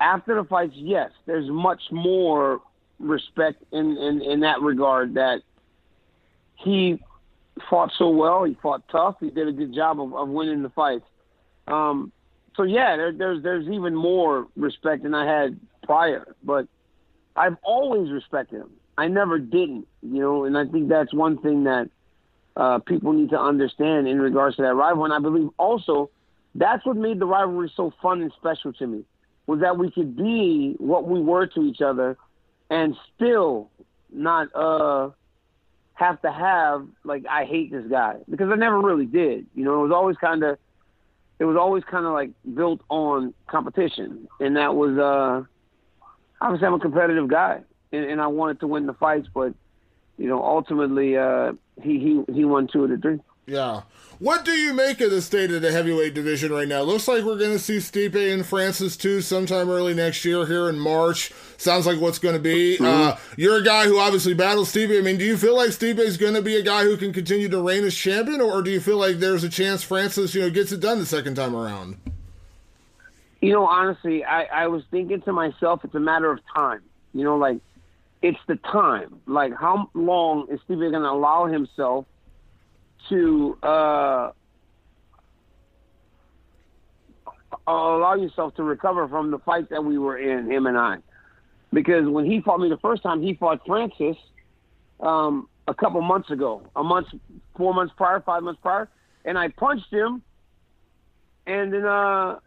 after 0.00 0.34
the 0.34 0.44
fights, 0.44 0.74
yes, 0.76 1.10
there's 1.26 1.48
much 1.48 1.82
more 1.90 2.60
respect 2.98 3.62
in, 3.72 3.96
in, 3.96 4.22
in 4.22 4.40
that 4.40 4.60
regard 4.60 5.14
that 5.14 5.42
he 6.56 7.00
fought 7.68 7.92
so 7.96 8.08
well. 8.08 8.44
He 8.44 8.54
fought 8.54 8.82
tough. 8.90 9.16
He 9.20 9.30
did 9.30 9.48
a 9.48 9.52
good 9.52 9.74
job 9.74 10.00
of, 10.00 10.14
of 10.14 10.28
winning 10.28 10.62
the 10.62 10.70
fights. 10.70 11.04
Um, 11.66 12.12
so 12.56 12.62
yeah, 12.64 12.96
there, 12.96 13.12
there's 13.12 13.42
there's 13.42 13.68
even 13.68 13.94
more 13.94 14.48
respect 14.56 15.04
than 15.04 15.14
I 15.14 15.26
had 15.26 15.58
prior. 15.84 16.34
But 16.42 16.66
I've 17.36 17.56
always 17.62 18.10
respected 18.10 18.60
him. 18.60 18.70
I 18.96 19.06
never 19.06 19.38
didn't, 19.38 19.86
you 20.02 20.20
know, 20.20 20.44
and 20.44 20.58
I 20.58 20.66
think 20.66 20.88
that's 20.88 21.14
one 21.14 21.38
thing 21.38 21.64
that 21.64 21.88
uh, 22.56 22.78
people 22.80 23.12
need 23.12 23.30
to 23.30 23.40
understand 23.40 24.08
in 24.08 24.20
regards 24.20 24.56
to 24.56 24.62
that 24.62 24.74
rivalry. 24.74 25.04
And 25.04 25.14
I 25.14 25.20
believe 25.20 25.50
also 25.56 26.10
that's 26.56 26.84
what 26.84 26.96
made 26.96 27.20
the 27.20 27.26
rivalry 27.26 27.72
so 27.76 27.92
fun 28.02 28.22
and 28.22 28.32
special 28.38 28.72
to 28.72 28.86
me 28.86 29.04
was 29.48 29.60
that 29.60 29.78
we 29.78 29.90
could 29.90 30.14
be 30.14 30.76
what 30.78 31.08
we 31.08 31.20
were 31.20 31.46
to 31.46 31.62
each 31.62 31.80
other 31.80 32.18
and 32.70 32.94
still 33.16 33.70
not 34.12 34.54
uh 34.54 35.08
have 35.94 36.20
to 36.22 36.30
have 36.30 36.86
like 37.02 37.24
I 37.28 37.44
hate 37.44 37.72
this 37.72 37.86
guy 37.90 38.16
because 38.30 38.50
I 38.52 38.56
never 38.56 38.78
really 38.80 39.06
did. 39.06 39.46
You 39.54 39.64
know, 39.64 39.80
it 39.80 39.88
was 39.88 39.92
always 39.92 40.16
kind 40.18 40.44
of 40.44 40.58
it 41.38 41.44
was 41.44 41.56
always 41.56 41.82
kind 41.90 42.04
of 42.04 42.12
like 42.12 42.30
built 42.54 42.82
on 42.90 43.32
competition, 43.48 44.28
and 44.38 44.56
that 44.56 44.74
was 44.74 44.98
uh 44.98 45.44
obviously 46.44 46.66
I'm 46.66 46.74
a 46.74 46.78
competitive 46.78 47.28
guy, 47.28 47.62
and, 47.90 48.04
and 48.04 48.20
I 48.20 48.26
wanted 48.26 48.60
to 48.60 48.66
win 48.66 48.86
the 48.86 48.92
fights, 48.92 49.28
but 49.32 49.54
you 50.18 50.28
know 50.28 50.44
ultimately 50.44 51.16
uh 51.16 51.52
he 51.82 51.98
he 51.98 52.32
he 52.34 52.44
won 52.44 52.68
two 52.70 52.84
of 52.84 52.90
the 52.90 52.98
three. 52.98 53.20
Yeah. 53.48 53.82
What 54.18 54.44
do 54.44 54.50
you 54.50 54.74
make 54.74 55.00
of 55.00 55.10
the 55.10 55.22
state 55.22 55.50
of 55.52 55.62
the 55.62 55.72
heavyweight 55.72 56.12
division 56.12 56.52
right 56.52 56.68
now? 56.68 56.82
Looks 56.82 57.08
like 57.08 57.24
we're 57.24 57.38
going 57.38 57.52
to 57.52 57.58
see 57.58 57.78
Stipe 57.78 58.14
and 58.14 58.44
Francis 58.44 58.96
too 58.96 59.22
sometime 59.22 59.70
early 59.70 59.94
next 59.94 60.24
year 60.24 60.44
here 60.44 60.68
in 60.68 60.78
March. 60.78 61.32
Sounds 61.56 61.86
like 61.86 62.00
what's 62.00 62.18
going 62.18 62.34
to 62.34 62.40
be. 62.40 62.76
Uh, 62.78 63.16
you're 63.36 63.56
a 63.56 63.64
guy 63.64 63.86
who 63.86 63.98
obviously 63.98 64.34
battles 64.34 64.72
Stipe. 64.72 64.96
I 64.96 65.02
mean, 65.02 65.16
do 65.16 65.24
you 65.24 65.36
feel 65.36 65.56
like 65.56 65.70
Stipe 65.70 65.98
is 65.98 66.16
going 66.16 66.34
to 66.34 66.42
be 66.42 66.56
a 66.56 66.62
guy 66.62 66.82
who 66.82 66.96
can 66.96 67.12
continue 67.12 67.48
to 67.48 67.62
reign 67.62 67.84
as 67.84 67.94
champion, 67.94 68.40
or 68.40 68.60
do 68.60 68.70
you 68.70 68.80
feel 68.80 68.98
like 68.98 69.16
there's 69.16 69.44
a 69.44 69.48
chance 69.48 69.82
Francis, 69.82 70.34
you 70.34 70.42
know, 70.42 70.50
gets 70.50 70.72
it 70.72 70.80
done 70.80 70.98
the 70.98 71.06
second 71.06 71.36
time 71.36 71.56
around? 71.56 71.96
You 73.40 73.52
know, 73.52 73.66
honestly, 73.66 74.24
I, 74.24 74.44
I 74.44 74.66
was 74.66 74.82
thinking 74.90 75.22
to 75.22 75.32
myself, 75.32 75.84
it's 75.84 75.94
a 75.94 76.00
matter 76.00 76.30
of 76.30 76.40
time. 76.54 76.82
You 77.14 77.24
know, 77.24 77.36
like 77.38 77.60
it's 78.20 78.38
the 78.46 78.56
time. 78.56 79.20
Like 79.26 79.54
how 79.54 79.88
long 79.94 80.48
is 80.50 80.60
Stipe 80.68 80.90
going 80.90 80.92
to 80.92 81.10
allow 81.10 81.46
himself 81.46 82.04
to 83.08 83.58
uh, 83.62 84.30
allow 87.66 88.14
yourself 88.14 88.54
to 88.56 88.62
recover 88.62 89.08
from 89.08 89.30
the 89.30 89.38
fight 89.38 89.70
that 89.70 89.84
we 89.84 89.98
were 89.98 90.18
in, 90.18 90.50
him 90.50 90.66
and 90.66 90.76
I? 90.76 90.98
Because 91.72 92.06
when 92.06 92.24
he 92.24 92.40
fought 92.40 92.60
me 92.60 92.68
the 92.68 92.78
first 92.78 93.02
time, 93.02 93.22
he 93.22 93.34
fought 93.34 93.60
Francis 93.66 94.16
um, 95.00 95.48
a 95.66 95.74
couple 95.74 96.00
months 96.00 96.30
ago, 96.30 96.62
a 96.74 96.82
month, 96.82 97.08
four 97.56 97.74
months 97.74 97.92
prior, 97.96 98.20
five 98.20 98.42
months 98.42 98.60
prior, 98.62 98.88
and 99.24 99.38
I 99.38 99.48
punched 99.48 99.92
him, 99.92 100.22
and 101.46 101.72
then 101.72 101.84
uh, 101.84 102.38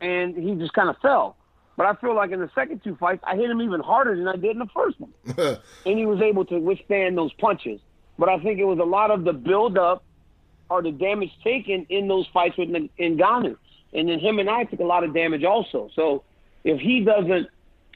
and 0.00 0.36
he 0.36 0.54
just 0.54 0.72
kind 0.72 0.90
of 0.90 0.96
fell. 0.98 1.36
But 1.76 1.86
I 1.86 1.94
feel 1.94 2.14
like 2.14 2.32
in 2.32 2.40
the 2.40 2.50
second 2.54 2.82
two 2.82 2.96
fights, 2.96 3.22
I 3.24 3.36
hit 3.36 3.48
him 3.48 3.62
even 3.62 3.80
harder 3.80 4.16
than 4.16 4.26
I 4.26 4.36
did 4.36 4.50
in 4.50 4.58
the 4.58 4.66
first 4.74 4.96
one, 5.00 5.12
and 5.86 5.98
he 5.98 6.06
was 6.06 6.20
able 6.20 6.44
to 6.46 6.58
withstand 6.58 7.16
those 7.16 7.32
punches. 7.34 7.80
But 8.18 8.28
I 8.28 8.38
think 8.40 8.58
it 8.58 8.64
was 8.64 8.78
a 8.78 8.84
lot 8.84 9.10
of 9.10 9.24
the 9.24 9.32
build 9.32 9.78
up 9.78 10.02
or 10.68 10.82
the 10.82 10.92
damage 10.92 11.30
taken 11.42 11.86
in 11.88 12.08
those 12.08 12.26
fights 12.32 12.56
with 12.58 12.68
Ngannou. 12.68 13.56
And 13.94 14.08
then 14.08 14.18
him 14.18 14.38
and 14.38 14.50
I 14.50 14.64
took 14.64 14.80
a 14.80 14.84
lot 14.84 15.04
of 15.04 15.14
damage 15.14 15.44
also. 15.44 15.90
So 15.94 16.24
if 16.64 16.80
he 16.80 17.00
doesn't 17.00 17.48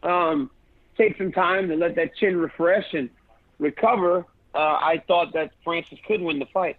um, 0.02 0.50
take 0.96 1.18
some 1.18 1.32
time 1.32 1.68
to 1.68 1.76
let 1.76 1.96
that 1.96 2.16
chin 2.16 2.36
refresh 2.36 2.94
and 2.94 3.10
recover, 3.58 4.24
uh, 4.54 4.58
I 4.58 5.02
thought 5.06 5.32
that 5.34 5.50
Francis 5.64 5.98
could 6.06 6.22
win 6.22 6.38
the 6.38 6.46
fight. 6.46 6.76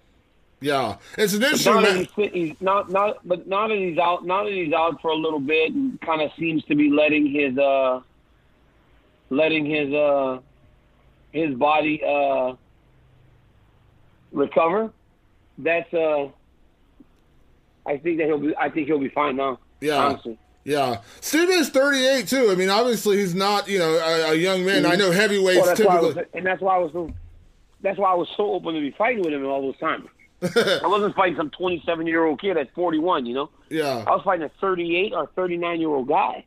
Yeah, 0.61 0.95
it's 1.17 1.33
an 1.33 1.41
Now 1.41 1.47
interesting. 1.49 1.81
that 1.81 2.09
he's, 2.15 2.31
he's 2.31 2.61
not, 2.61 2.89
not, 2.89 3.27
but 3.27 3.47
now 3.47 3.67
that 3.67 3.77
he's 3.77 3.97
out, 3.97 4.25
now 4.25 4.45
that 4.45 4.53
he's 4.53 4.71
out 4.71 5.01
for 5.01 5.11
a 5.11 5.15
little 5.15 5.41
bit, 5.41 5.73
and 5.73 5.99
kind 5.99 6.21
of 6.21 6.31
seems 6.39 6.63
to 6.65 6.75
be 6.75 6.89
letting 6.89 7.27
his, 7.29 7.57
uh, 7.57 7.99
letting 9.29 9.65
his, 9.65 9.93
uh, 9.93 10.39
his 11.33 11.53
body, 11.55 12.01
uh, 12.01 12.53
recover. 14.33 14.91
That's, 15.57 15.93
uh, 15.93 16.29
I 17.85 17.97
think 17.97 18.17
that 18.17 18.25
he'll 18.25 18.39
be, 18.39 18.55
I 18.57 18.69
think 18.69 18.87
he'll 18.87 18.99
be 18.99 19.09
fine 19.09 19.35
now. 19.37 19.59
Yeah. 19.81 19.97
honestly. 19.97 20.37
Yeah, 20.65 21.01
Stipe 21.19 21.49
is 21.49 21.67
38 21.69 22.25
too. 22.27 22.47
I 22.49 22.55
mean, 22.55 22.69
obviously 22.69 23.17
he's 23.17 23.35
not, 23.35 23.67
you 23.67 23.79
know, 23.79 23.95
a, 23.95 24.31
a 24.31 24.33
young 24.35 24.65
man. 24.65 24.85
I 24.85 24.95
know 24.95 25.11
heavyweights 25.11 25.57
Well, 25.59 25.65
that's 25.67 25.79
why 25.81 25.97
I 25.97 25.99
typically. 25.99 26.21
was, 26.23 26.29
and 26.33 26.45
that's 26.45 26.61
why 26.61 26.75
I 26.75 26.77
was 26.79 26.91
so, 26.93 27.11
that's 27.81 27.99
why 27.99 28.11
I 28.11 28.15
was 28.15 28.29
so 28.37 28.53
open 28.53 28.73
to 28.73 28.79
be 28.79 28.91
fighting 28.91 29.23
with 29.23 29.33
him 29.33 29.45
all 29.45 29.61
those 29.61 29.77
times. 29.77 30.07
I 30.41 30.87
wasn't 30.87 31.15
fighting 31.15 31.35
some 31.35 31.49
27 31.49 32.07
year 32.07 32.23
old 32.23 32.39
kid 32.39 32.55
at 32.55 32.73
41, 32.75 33.25
you 33.25 33.33
know. 33.33 33.49
yeah, 33.69 34.05
I 34.07 34.11
was 34.11 34.21
fighting 34.23 34.45
a 34.45 34.51
38 34.61 35.11
or 35.13 35.27
39 35.35 35.81
year 35.81 35.89
old 35.89 36.07
guy. 36.07 36.45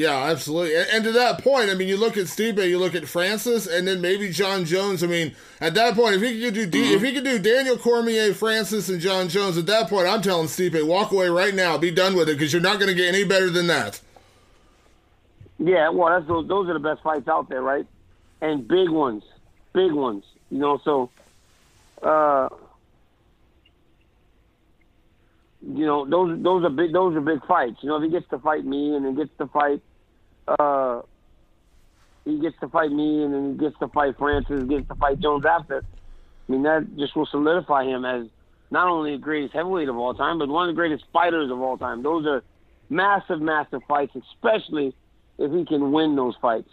Yeah, 0.00 0.30
absolutely. 0.30 0.76
And, 0.76 0.88
and, 0.94 1.04
to 1.04 1.12
that 1.12 1.44
point, 1.44 1.68
I 1.68 1.74
mean, 1.74 1.86
you 1.86 1.98
look 1.98 2.16
at 2.16 2.24
Stipe, 2.24 2.66
you 2.66 2.78
look 2.78 2.94
at 2.94 3.06
Francis, 3.06 3.66
and 3.66 3.86
then 3.86 4.00
maybe 4.00 4.30
Jon 4.30 4.64
Jones. 4.64 5.04
I 5.04 5.06
mean, 5.06 5.36
at 5.60 5.74
that 5.74 5.94
point, 5.94 6.14
if 6.14 6.22
he 6.22 6.40
could 6.40 6.54
do 6.54 6.66
mm-hmm. 6.66 6.94
if 6.94 7.02
he 7.02 7.12
could 7.12 7.24
do 7.24 7.38
Daniel 7.38 7.76
Cormier, 7.76 8.32
Francis, 8.32 8.88
and 8.88 8.98
Jon 8.98 9.28
Jones, 9.28 9.58
at 9.58 9.66
that 9.66 9.90
point, 9.90 10.08
I'm 10.08 10.22
telling 10.22 10.46
Stipe, 10.46 10.86
walk 10.86 11.12
away 11.12 11.28
right 11.28 11.54
now, 11.54 11.76
be 11.76 11.90
done 11.90 12.16
with 12.16 12.30
it, 12.30 12.38
because 12.38 12.50
you're 12.50 12.62
not 12.62 12.78
going 12.78 12.88
to 12.88 12.94
get 12.94 13.14
any 13.14 13.24
better 13.24 13.50
than 13.50 13.66
that. 13.66 14.00
Yeah, 15.58 15.90
well, 15.90 16.08
that's 16.18 16.26
those, 16.26 16.48
those 16.48 16.70
are 16.70 16.72
the 16.72 16.78
best 16.80 17.02
fights 17.02 17.28
out 17.28 17.50
there, 17.50 17.60
right? 17.60 17.86
And 18.40 18.66
big 18.66 18.88
ones, 18.88 19.22
big 19.74 19.92
ones. 19.92 20.24
You 20.50 20.60
know, 20.60 20.80
so. 20.82 21.10
Uh, 22.02 22.48
you 25.60 25.84
know, 25.84 26.06
those 26.06 26.42
those 26.42 26.64
are 26.64 26.70
big 26.70 26.94
those 26.94 27.14
are 27.16 27.20
big 27.20 27.44
fights. 27.44 27.76
You 27.82 27.90
know, 27.90 27.96
if 27.96 28.04
he 28.04 28.08
gets 28.08 28.30
to 28.30 28.38
fight 28.38 28.64
me 28.64 28.96
and 28.96 29.04
then 29.04 29.14
gets 29.14 29.36
to 29.36 29.46
fight 29.46 29.82
uh, 30.58 31.02
he 32.24 32.40
gets 32.40 32.56
to 32.60 32.68
fight 32.68 32.90
me, 32.90 33.22
and 33.22 33.32
then 33.32 33.52
he 33.52 33.58
gets 33.58 33.78
to 33.78 33.88
fight 33.88 34.16
Francis, 34.18 34.68
gets 34.68 34.88
to 34.88 34.94
fight 34.94 35.20
Jones 35.20 35.44
after. 35.46 35.78
I 35.78 36.52
mean, 36.52 36.62
that 36.64 36.86
just 36.96 37.16
will 37.16 37.26
solidify 37.26 37.84
him 37.84 38.04
as 38.04 38.26
not 38.70 38.88
only 38.88 39.12
the 39.12 39.18
greatest 39.18 39.54
heavyweight 39.54 39.88
of 39.88 39.96
all 39.96 40.14
time, 40.14 40.38
but 40.38 40.48
one 40.48 40.68
of 40.68 40.74
the 40.74 40.78
greatest 40.78 41.04
fighters 41.12 41.50
of 41.50 41.60
all 41.60 41.76
time. 41.76 42.02
Those 42.02 42.26
are 42.26 42.42
massive, 42.88 43.40
massive 43.40 43.82
fights, 43.88 44.12
especially 44.16 44.94
if 45.38 45.52
he 45.52 45.64
can 45.64 45.92
win 45.92 46.16
those 46.16 46.34
fights. 46.40 46.68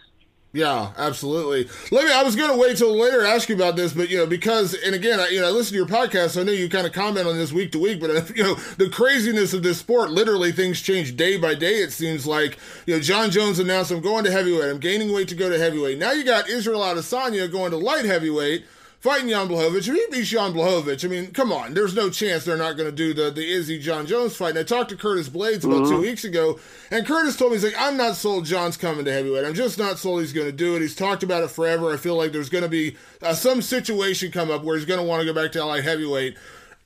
Yeah, 0.58 0.90
absolutely. 0.98 1.68
Let 1.92 2.04
me. 2.04 2.12
I 2.12 2.24
was 2.24 2.34
going 2.34 2.50
to 2.50 2.56
wait 2.56 2.76
till 2.76 2.92
later 2.98 3.24
ask 3.24 3.48
you 3.48 3.54
about 3.54 3.76
this, 3.76 3.92
but 3.92 4.10
you 4.10 4.16
know, 4.16 4.26
because 4.26 4.74
and 4.74 4.92
again, 4.92 5.20
I, 5.20 5.28
you 5.28 5.40
know, 5.40 5.46
I 5.46 5.50
listen 5.50 5.70
to 5.74 5.76
your 5.76 5.86
podcast. 5.86 6.30
So 6.30 6.40
I 6.40 6.44
know 6.44 6.50
you 6.50 6.68
kind 6.68 6.84
of 6.84 6.92
comment 6.92 7.28
on 7.28 7.38
this 7.38 7.52
week 7.52 7.70
to 7.72 7.78
week, 7.78 8.00
but 8.00 8.10
you 8.36 8.42
know, 8.42 8.54
the 8.76 8.88
craziness 8.90 9.54
of 9.54 9.62
this 9.62 9.78
sport. 9.78 10.10
Literally, 10.10 10.50
things 10.50 10.80
change 10.80 11.14
day 11.14 11.36
by 11.36 11.54
day. 11.54 11.74
It 11.74 11.92
seems 11.92 12.26
like 12.26 12.58
you 12.86 12.96
know, 12.96 13.00
Jon 13.00 13.30
Jones 13.30 13.60
announced, 13.60 13.92
"I'm 13.92 14.00
going 14.00 14.24
to 14.24 14.32
heavyweight. 14.32 14.68
I'm 14.68 14.80
gaining 14.80 15.12
weight 15.12 15.28
to 15.28 15.36
go 15.36 15.48
to 15.48 15.56
heavyweight." 15.56 15.96
Now 15.96 16.10
you 16.10 16.24
got 16.24 16.48
Israel 16.48 16.80
Adesanya 16.80 17.48
going 17.52 17.70
to 17.70 17.76
light 17.76 18.04
heavyweight 18.04 18.66
fighting 19.00 19.28
Jan 19.28 19.48
Blachowicz. 19.48 19.88
If 19.88 19.94
he 19.94 20.06
beats 20.10 20.28
Jan 20.28 20.52
Blachowicz, 20.52 21.04
I 21.04 21.08
mean, 21.08 21.30
come 21.32 21.52
on. 21.52 21.74
There's 21.74 21.94
no 21.94 22.10
chance 22.10 22.44
they're 22.44 22.56
not 22.56 22.76
going 22.76 22.88
to 22.88 22.94
do 22.94 23.14
the, 23.14 23.30
the 23.30 23.48
Izzy 23.48 23.78
Jon 23.78 24.06
Jones 24.06 24.36
fight. 24.36 24.50
And 24.50 24.58
I 24.58 24.62
talked 24.62 24.90
to 24.90 24.96
Curtis 24.96 25.28
Blaydes 25.28 25.64
about 25.64 25.82
mm-hmm. 25.82 25.90
two 25.90 26.00
weeks 26.00 26.24
ago, 26.24 26.58
and 26.90 27.06
Curtis 27.06 27.36
told 27.36 27.52
me, 27.52 27.56
he's 27.56 27.64
like, 27.64 27.74
I'm 27.78 27.96
not 27.96 28.16
sold 28.16 28.44
Jon's 28.44 28.76
coming 28.76 29.04
to 29.04 29.12
heavyweight. 29.12 29.44
I'm 29.44 29.54
just 29.54 29.78
not 29.78 29.98
sold 29.98 30.20
he's 30.20 30.32
going 30.32 30.48
to 30.48 30.52
do 30.52 30.76
it. 30.76 30.82
He's 30.82 30.96
talked 30.96 31.22
about 31.22 31.44
it 31.44 31.50
forever. 31.50 31.92
I 31.92 31.96
feel 31.96 32.16
like 32.16 32.32
there's 32.32 32.50
going 32.50 32.64
to 32.64 32.70
be 32.70 32.96
uh, 33.22 33.34
some 33.34 33.62
situation 33.62 34.30
come 34.30 34.50
up 34.50 34.64
where 34.64 34.76
he's 34.76 34.86
going 34.86 35.00
to 35.00 35.06
want 35.06 35.20
to 35.20 35.26
go 35.26 35.34
back 35.34 35.52
to 35.52 35.64
light 35.64 35.84
heavyweight. 35.84 36.36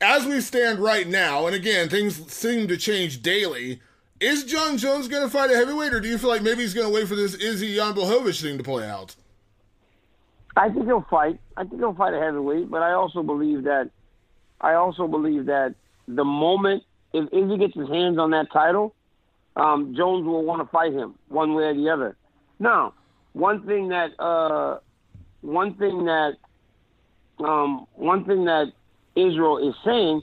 As 0.01 0.27
we 0.27 0.41
stand 0.41 0.81
right 0.81 1.07
now, 1.07 1.47
and 1.47 1.55
again, 1.55 1.89
things 1.89 2.33
seem 2.33 2.67
to 2.69 2.77
change 2.77 3.23
daily. 3.23 3.81
Is 4.21 4.45
Jon 4.45 4.77
Jones 4.77 5.09
going 5.09 5.23
to 5.23 5.29
fight 5.29 5.51
a 5.51 5.57
heavyweight, 5.57 5.93
or 5.93 6.01
do 6.01 6.09
you 6.09 6.19
feel 6.19 6.31
like 6.31 6.43
maybe 6.43 6.63
he's 6.63 6.75
going 6.75 6.87
to 6.87 6.95
wait 6.95 7.09
for 7.09 7.17
this 7.17 7.35
Izzy 7.35 7.75
Jan 7.75 7.95
Blachowicz 7.95 8.43
thing 8.43 8.59
to 8.59 8.65
play 8.65 8.89
out? 8.89 9.17
I 10.57 10.69
think 10.69 10.87
he'll 10.87 11.07
fight. 11.11 11.41
I 11.57 11.65
think 11.65 11.81
he'll 11.81 11.95
fight 11.95 12.15
a 12.15 12.21
heavyweight, 12.21 12.71
but 12.71 12.83
I 12.83 12.93
also 12.93 13.23
believe 13.23 13.65
that 13.65 13.91
I 14.61 14.75
also 14.75 15.09
believe 15.09 15.47
that 15.47 15.75
the 16.07 16.25
moment 16.25 16.85
if 17.13 17.33
Izzy 17.33 17.59
gets 17.59 17.75
his 17.75 17.89
hands 17.89 18.19
on 18.19 18.31
that 18.31 18.51
title, 18.53 18.95
um, 19.57 19.95
Jones 19.97 20.25
will 20.25 20.45
want 20.45 20.63
to 20.63 20.69
fight 20.71 20.93
him 20.93 21.15
one 21.29 21.55
way 21.55 21.65
or 21.65 21.75
the 21.75 21.91
other. 21.91 22.17
Now, 22.59 22.95
one 23.33 23.67
thing 23.67 23.89
that 23.89 24.19
uh, 24.19 24.79
one 25.41 25.75
thing 25.75 26.05
that 26.05 26.37
um, 27.39 27.87
one 27.95 28.25
thing 28.25 28.45
that 28.45 28.73
Israel 29.15 29.59
is 29.69 29.75
saying 29.85 30.23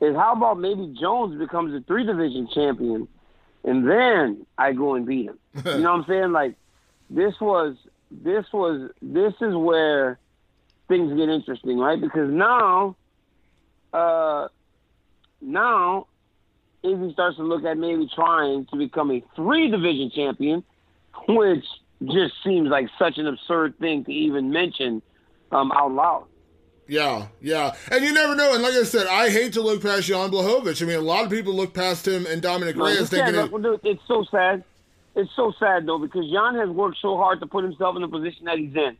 is 0.00 0.16
how 0.16 0.34
about 0.34 0.58
maybe 0.58 0.94
Jones 1.00 1.38
becomes 1.38 1.74
a 1.74 1.84
three 1.86 2.04
division 2.04 2.48
champion 2.52 3.08
and 3.64 3.88
then 3.88 4.46
I 4.58 4.72
go 4.72 4.94
and 4.94 5.06
beat 5.06 5.26
him. 5.26 5.38
you 5.54 5.62
know 5.78 5.92
what 5.92 6.00
I'm 6.00 6.04
saying? 6.06 6.32
Like 6.32 6.56
this 7.10 7.34
was 7.40 7.76
this 8.22 8.44
was 8.52 8.90
this 9.02 9.34
is 9.40 9.54
where 9.54 10.18
things 10.88 11.16
get 11.16 11.28
interesting, 11.28 11.78
right? 11.78 12.00
Because 12.00 12.30
now, 12.30 12.96
uh, 13.92 14.48
now 15.40 16.06
Izzy 16.82 17.12
starts 17.12 17.36
to 17.36 17.42
look 17.42 17.64
at 17.64 17.78
maybe 17.78 18.08
trying 18.14 18.66
to 18.66 18.76
become 18.76 19.10
a 19.10 19.22
three 19.34 19.70
division 19.70 20.10
champion, 20.14 20.62
which 21.28 21.64
just 22.04 22.34
seems 22.44 22.68
like 22.68 22.88
such 22.98 23.18
an 23.18 23.26
absurd 23.26 23.78
thing 23.78 24.04
to 24.04 24.12
even 24.12 24.50
mention 24.50 25.02
um, 25.50 25.72
out 25.72 25.92
loud. 25.92 26.26
Yeah, 26.86 27.28
yeah. 27.40 27.74
And 27.90 28.04
you 28.04 28.12
never 28.12 28.34
know. 28.34 28.52
And 28.52 28.62
like 28.62 28.74
I 28.74 28.82
said, 28.82 29.06
I 29.06 29.30
hate 29.30 29.54
to 29.54 29.62
look 29.62 29.82
past 29.82 30.06
Jan 30.06 30.30
Blachowicz. 30.30 30.82
I 30.82 30.84
mean, 30.84 30.98
a 30.98 31.00
lot 31.00 31.24
of 31.24 31.30
people 31.30 31.54
look 31.54 31.72
past 31.72 32.06
him 32.06 32.26
and 32.26 32.42
Dominic 32.42 32.76
no, 32.76 32.84
Reyes 32.84 33.08
thinking. 33.08 33.34
It, 33.34 33.80
it's 33.84 34.02
so 34.06 34.24
sad 34.30 34.62
it's 35.14 35.30
so 35.36 35.52
sad 35.58 35.86
though 35.86 35.98
because 35.98 36.30
Jan 36.30 36.54
has 36.56 36.68
worked 36.68 36.98
so 37.00 37.16
hard 37.16 37.40
to 37.40 37.46
put 37.46 37.64
himself 37.64 37.96
in 37.96 38.02
the 38.02 38.08
position 38.08 38.46
that 38.46 38.58
he's 38.58 38.74
in. 38.74 38.96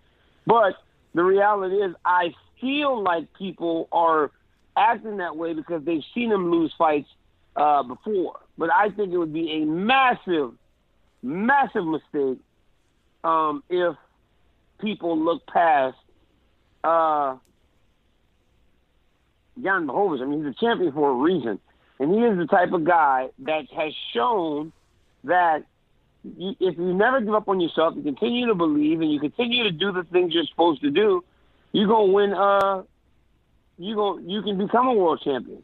But 0.46 0.74
the 1.14 1.22
reality 1.22 1.76
is, 1.76 1.94
I 2.04 2.34
feel 2.60 3.02
like 3.02 3.32
people 3.34 3.88
are 3.92 4.30
acting 4.76 5.18
that 5.18 5.36
way 5.36 5.54
because 5.54 5.84
they've 5.84 6.02
seen 6.14 6.30
him 6.30 6.50
lose 6.50 6.72
fights 6.76 7.08
uh, 7.56 7.82
before. 7.82 8.40
But 8.58 8.70
I 8.72 8.90
think 8.90 9.12
it 9.12 9.18
would 9.18 9.32
be 9.32 9.62
a 9.62 9.66
massive, 9.66 10.52
massive 11.22 11.84
mistake 11.84 12.38
um, 13.22 13.62
if 13.68 13.96
people 14.80 15.18
look 15.18 15.46
past 15.46 15.96
uh, 16.82 17.36
Jan 19.62 19.86
Blachowicz. 19.86 20.22
I 20.22 20.26
mean, 20.26 20.44
he's 20.44 20.54
a 20.54 20.60
champion 20.60 20.92
for 20.92 21.10
a 21.10 21.14
reason. 21.14 21.58
And 21.98 22.12
he 22.12 22.20
is 22.20 22.36
the 22.36 22.46
type 22.46 22.72
of 22.72 22.84
guy 22.84 23.28
that 23.40 23.66
has 23.76 23.92
shown 24.12 24.72
that 25.24 25.64
if 26.24 26.78
you 26.78 26.94
never 26.94 27.20
give 27.20 27.34
up 27.34 27.48
on 27.48 27.60
yourself, 27.60 27.94
you 27.96 28.02
continue 28.02 28.46
to 28.46 28.54
believe, 28.54 29.00
and 29.00 29.12
you 29.12 29.20
continue 29.20 29.64
to 29.64 29.70
do 29.70 29.92
the 29.92 30.04
things 30.04 30.32
you're 30.34 30.44
supposed 30.46 30.80
to 30.82 30.90
do, 30.90 31.22
you're 31.72 31.88
gonna 31.88 32.12
win. 32.12 32.32
Uh, 32.32 32.82
you 33.78 33.94
go. 33.94 34.18
You 34.18 34.42
can 34.42 34.58
become 34.58 34.86
a 34.86 34.94
world 34.94 35.20
champion. 35.22 35.62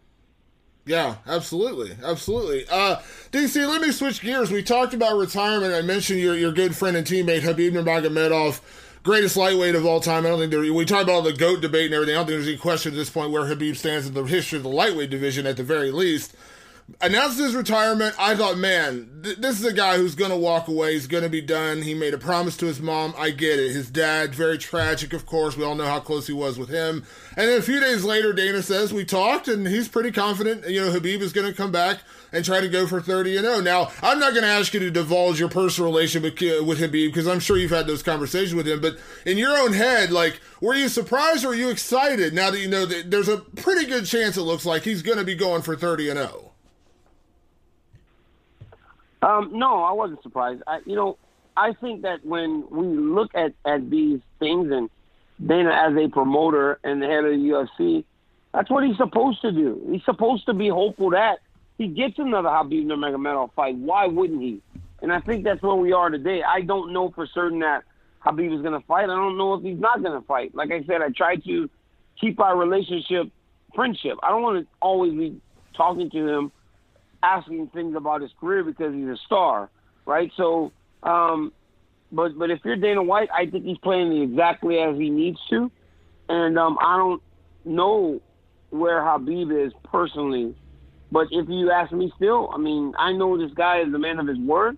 Yeah, 0.87 1.17
absolutely, 1.27 1.97
absolutely. 2.03 2.67
Uh, 2.69 2.97
DC, 3.33 3.67
let 3.69 3.81
me 3.81 3.93
switch 3.93 4.21
gears. 4.21 4.51
We 4.51 4.63
talked 4.63 4.95
about 4.95 5.19
retirement. 5.19 5.73
I 5.73 5.83
mentioned 5.83 6.21
your 6.21 6.35
your 6.35 6.53
good 6.53 6.77
friend 6.77 6.97
and 6.97 7.07
teammate 7.07 7.41
Khabib 7.43 7.73
Nurmagomedov, 7.73 8.61
greatest 9.03 9.37
lightweight 9.37 9.75
of 9.75 9.87
all 9.87 10.01
time. 10.01 10.27
I 10.27 10.31
don't 10.31 10.41
think 10.41 10.51
there. 10.51 10.61
We 10.61 10.85
talked 10.85 11.05
about 11.05 11.25
the 11.25 11.33
goat 11.33 11.61
debate 11.61 11.87
and 11.87 11.95
everything. 11.95 12.17
I 12.17 12.19
don't 12.19 12.27
think 12.27 12.39
there's 12.39 12.49
any 12.49 12.57
question 12.57 12.93
at 12.93 12.97
this 12.97 13.11
point 13.11 13.31
where 13.31 13.47
Habib 13.47 13.77
stands 13.77 14.07
in 14.07 14.15
the 14.15 14.25
history 14.25 14.57
of 14.57 14.65
the 14.65 14.71
lightweight 14.71 15.11
division 15.11 15.47
at 15.47 15.57
the 15.57 15.63
very 15.63 15.91
least 15.91 16.35
announced 17.01 17.39
his 17.39 17.55
retirement. 17.55 18.15
I 18.19 18.35
thought, 18.37 18.59
man, 18.59 19.21
th- 19.23 19.39
this 19.39 19.59
is 19.59 19.65
a 19.65 19.73
guy 19.73 19.97
who's 19.97 20.15
going 20.15 20.31
to 20.31 20.37
walk 20.37 20.69
away. 20.69 20.93
He's 20.93 21.07
going 21.07 21.23
to 21.23 21.31
be 21.31 21.41
done. 21.41 21.83
He 21.83 21.95
made 21.95 22.15
a 22.15 22.19
promise 22.19 22.57
to 22.59 22.67
his 22.67 22.81
mom. 22.81 23.15
I 23.17 23.31
get 23.31 23.59
it. 23.59 23.73
His 23.73 23.91
dad, 23.91 24.35
very 24.35 24.59
tragic, 24.59 25.13
of 25.13 25.27
course. 25.27 25.57
We 25.57 25.65
all 25.65 25.75
know 25.75 25.87
how 25.87 26.01
close 26.01 26.27
he 26.27 26.33
was 26.33 26.59
with 26.59 26.69
him. 26.69 27.05
And 27.37 27.49
then 27.49 27.59
a 27.59 27.63
few 27.63 27.81
days 27.81 28.05
later, 28.05 28.33
Dana 28.33 28.63
says, 28.63 28.93
we 28.93 29.05
talked, 29.05 29.49
and 29.49 29.67
he's 29.67 29.89
pretty 29.89 30.13
confident, 30.13 30.69
you 30.69 30.81
know, 30.81 30.91
Habib 30.91 31.23
is 31.23 31.33
going 31.33 31.47
to 31.47 31.57
come 31.57 31.73
back 31.73 32.01
and 32.33 32.45
try 32.45 32.61
to 32.61 32.69
go 32.69 32.87
for 32.87 33.01
30 33.01 33.37
and 33.37 33.47
0. 33.47 33.61
Now, 33.61 33.91
I'm 34.03 34.19
not 34.19 34.33
going 34.33 34.45
to 34.45 34.51
ask 34.51 34.73
you 34.75 34.81
to 34.81 34.91
divulge 34.91 35.41
your 35.41 35.49
personal 35.49 35.91
relationship 35.91 36.41
with, 36.41 36.61
uh, 36.61 36.65
with 36.65 36.79
Khabib 36.79 37.09
because 37.09 37.27
I'm 37.27 37.41
sure 37.41 37.57
you've 37.57 37.71
had 37.71 37.87
those 37.87 38.03
conversations 38.03 38.55
with 38.55 38.69
him. 38.69 38.81
But 38.81 38.99
in 39.27 39.39
your 39.39 39.57
own 39.57 39.73
head, 39.73 40.11
like, 40.11 40.41
were 40.61 40.75
you 40.75 40.89
surprised 40.89 41.45
or 41.45 41.49
were 41.49 41.55
you 41.55 41.71
excited 41.71 42.35
now 42.35 42.51
that 42.51 42.61
you 42.61 42.69
know 42.69 42.87
that 42.87 43.11
there's 43.11 43.29
a 43.29 43.39
pretty 43.39 43.87
good 43.87 44.07
chance 44.07 44.37
it 44.37 44.43
looks 44.43 44.67
like 44.67 44.83
he's 44.83 45.03
going 45.03 45.19
to 45.19 45.25
be 45.25 45.35
going 45.35 45.63
for 45.63 45.77
30 45.77 46.11
and 46.11 46.19
0? 46.19 46.50
Um, 49.23 49.51
no, 49.53 49.83
I 49.83 49.93
wasn't 49.93 50.23
surprised. 50.23 50.63
I, 50.67 50.81
you 50.87 50.97
know, 50.97 51.19
I 51.57 51.73
think 51.75 52.03
that 52.03 52.25
when 52.25 52.65
we 52.71 52.87
look 52.87 53.35
at, 53.35 53.53
at 53.65 53.91
these 53.91 54.21
things 54.39 54.71
and 54.71 54.89
Dana 55.45 55.71
as 55.71 55.97
a 55.97 56.09
promoter 56.09 56.79
and 56.85 57.03
the 57.03 57.07
head 57.07 57.25
of 57.25 57.33
the 57.33 57.37
UFC, 57.37 58.05
that's 58.53 58.71
what 58.71 58.85
he's 58.85 58.97
supposed 58.97 59.43
to 59.43 59.53
do. 59.53 59.81
He's 59.91 60.05
supposed 60.05 60.47
to 60.47 60.55
be 60.55 60.69
hopeful 60.69 61.11
that 61.11 61.39
he 61.79 61.87
gets 61.87 62.19
another 62.19 62.49
Khabib 62.49 62.87
Nurmagomedov 62.87 63.53
fight. 63.55 63.77
Why 63.77 64.07
wouldn't 64.07 64.43
he? 64.43 64.63
And 65.03 65.13
I 65.13 65.21
think 65.21 65.45
that's 65.45 65.63
where 65.63 65.75
we 65.75 65.93
are 65.93 66.11
today. 66.11 66.43
I 66.43 66.61
don't 66.61 66.93
know 66.93 67.11
for 67.11 67.27
certain 67.27 67.61
that 67.61 67.85
Khabib 68.25 68.55
is 68.55 68.63
going 68.63 68.79
to 68.79 68.87
fight. 68.87 69.05
I 69.05 69.15
don't 69.15 69.39
know 69.39 69.55
if 69.55 69.63
he's 69.63 69.79
not 69.79 70.03
going 70.03 70.19
to 70.19 70.27
fight. 70.27 70.55
Like 70.55 70.71
I 70.73 70.85
said, 70.85 71.01
I 71.01 71.09
try 71.09 71.37
to 71.37 71.71
keep 72.21 72.41
our 72.41 72.57
relationship 72.57 73.29
friendship. 73.75 74.19
I 74.23 74.31
don't 74.31 74.43
want 74.43 74.63
to 74.63 74.69
always 74.81 75.13
be 75.15 75.41
talking 75.75 76.11
to 76.11 76.29
him 76.29 76.53
asking 77.23 77.69
things 77.69 77.95
about 77.97 78.23
his 78.23 78.31
career 78.41 78.65
because 78.65 78.95
he's 78.95 79.09
a 79.09 79.17
star, 79.27 79.71
right? 80.07 80.31
So, 80.37 80.73
um, 81.03 81.53
but 82.13 82.39
but 82.39 82.51
if 82.51 82.61
you're 82.65 82.77
Dana 82.77 83.03
White, 83.03 83.29
I 83.35 83.47
think 83.47 83.65
he's 83.65 83.79
playing 83.79 84.13
exactly 84.23 84.79
as 84.79 84.97
he 84.97 85.11
needs 85.11 85.39
to, 85.51 85.71
and 86.29 86.59
um, 86.59 86.79
I 86.81 86.97
don't 86.97 87.23
know 87.65 88.21
where 88.71 89.05
Habib 89.05 89.51
is 89.51 89.73
personally, 89.85 90.55
but 91.11 91.27
if 91.31 91.49
you 91.49 91.71
ask 91.71 91.93
me, 91.93 92.13
still, 92.17 92.51
I 92.55 92.59
mean, 92.59 92.95
I 92.99 93.13
know 93.13 93.37
this 93.37 93.53
guy 93.55 93.81
is 93.81 93.93
a 93.93 93.99
man 93.99 94.19
of 94.19 94.27
his 94.27 94.39
word, 94.39 94.77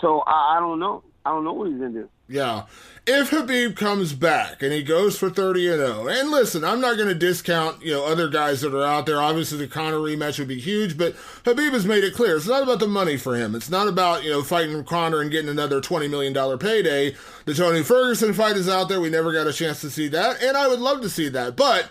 so 0.00 0.22
I, 0.26 0.56
I 0.56 0.60
don't 0.60 0.78
know. 0.78 1.02
I 1.24 1.30
don't 1.30 1.44
know 1.44 1.52
what 1.52 1.68
he's 1.70 1.78
gonna 1.78 1.90
do. 1.90 2.10
Yeah. 2.28 2.64
If 3.08 3.30
Habib 3.30 3.76
comes 3.76 4.14
back 4.14 4.62
and 4.62 4.72
he 4.72 4.82
goes 4.82 5.16
for 5.16 5.30
30 5.30 5.68
and 5.68 5.78
0, 5.78 6.08
and 6.08 6.28
listen, 6.28 6.64
I'm 6.64 6.80
not 6.80 6.96
going 6.96 7.08
to 7.08 7.14
discount, 7.14 7.80
you 7.80 7.92
know, 7.92 8.04
other 8.04 8.28
guys 8.28 8.62
that 8.62 8.74
are 8.74 8.84
out 8.84 9.06
there. 9.06 9.22
Obviously, 9.22 9.58
the 9.58 9.68
Conor 9.68 9.98
rematch 9.98 10.40
would 10.40 10.48
be 10.48 10.58
huge, 10.58 10.98
but 10.98 11.14
Habib 11.44 11.72
has 11.72 11.86
made 11.86 12.02
it 12.02 12.14
clear 12.14 12.36
it's 12.36 12.48
not 12.48 12.64
about 12.64 12.80
the 12.80 12.88
money 12.88 13.16
for 13.16 13.36
him. 13.36 13.54
It's 13.54 13.70
not 13.70 13.86
about, 13.86 14.24
you 14.24 14.30
know, 14.30 14.42
fighting 14.42 14.82
Conor 14.82 15.20
and 15.20 15.30
getting 15.30 15.48
another 15.48 15.80
$20 15.80 16.10
million 16.10 16.58
payday. 16.58 17.14
The 17.44 17.54
Tony 17.54 17.84
Ferguson 17.84 18.34
fight 18.34 18.56
is 18.56 18.68
out 18.68 18.88
there. 18.88 19.00
We 19.00 19.08
never 19.08 19.32
got 19.32 19.46
a 19.46 19.52
chance 19.52 19.80
to 19.82 19.90
see 19.90 20.08
that, 20.08 20.42
and 20.42 20.56
I 20.56 20.66
would 20.66 20.80
love 20.80 21.00
to 21.02 21.08
see 21.08 21.28
that. 21.28 21.54
But 21.54 21.88